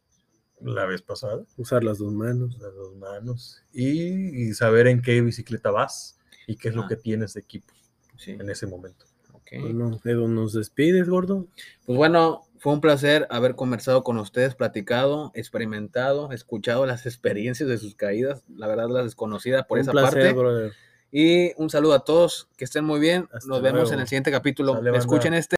la 0.61 0.85
vez 0.85 1.01
pasada, 1.01 1.43
Usar 1.57 1.83
las 1.83 1.97
dos 1.99 2.13
manos. 2.13 2.57
las 2.59 2.73
dos 2.75 2.95
manos, 2.95 3.61
y, 3.73 4.47
y 4.49 4.53
saber 4.53 4.87
en 4.87 5.01
qué 5.01 5.21
bicicleta 5.21 5.71
vas. 5.71 6.17
y 6.47 6.55
qué 6.57 6.69
es 6.69 6.75
lo 6.75 6.83
Ah. 6.83 6.87
que 6.87 6.95
tienes 6.95 7.33
de 7.33 7.41
equipo 7.41 7.73
Sí, 8.17 8.31
en 8.31 8.49
ese 8.49 8.67
momento. 8.67 9.05
ok. 9.33 9.51
Bueno, 9.61 9.99
Edu, 10.05 10.27
¿nos 10.27 10.53
despides, 10.53 11.09
gordo? 11.09 11.47
Pues 11.85 11.97
bueno, 11.97 12.43
fue 12.59 12.71
un 12.73 12.81
placer 12.81 13.27
haber 13.29 13.55
conversado 13.55 14.03
con 14.03 14.17
ustedes, 14.17 14.55
platicado, 14.55 15.31
experimentado, 15.35 16.31
escuchado 16.31 16.85
las 16.85 17.05
experiencias 17.05 17.67
de 17.69 17.77
sus 17.77 17.95
caídas, 17.95 18.43
la 18.55 18.67
verdad 18.67 18.89
las 18.89 19.05
desconocida 19.05 19.65
por 19.67 19.77
Un 19.77 19.81
esa 19.83 19.91
placer, 19.91 20.21
parte. 20.21 20.33
brother. 20.33 20.73
Y 21.11 21.51
un 21.61 21.69
saludo 21.69 21.93
a 21.93 22.03
todos, 22.03 22.47
que 22.57 22.65
estén 22.65 22.83
muy 22.85 22.99
bien. 22.99 23.27
Hasta 23.31 23.47
Nos 23.47 23.61
vemos 23.61 23.83
en 23.83 23.85
luego. 23.89 24.01
el 24.01 24.07
siguiente 24.07 24.31
capítulo. 24.31 24.81
Escuchen 24.95 25.33
este. 25.33 25.55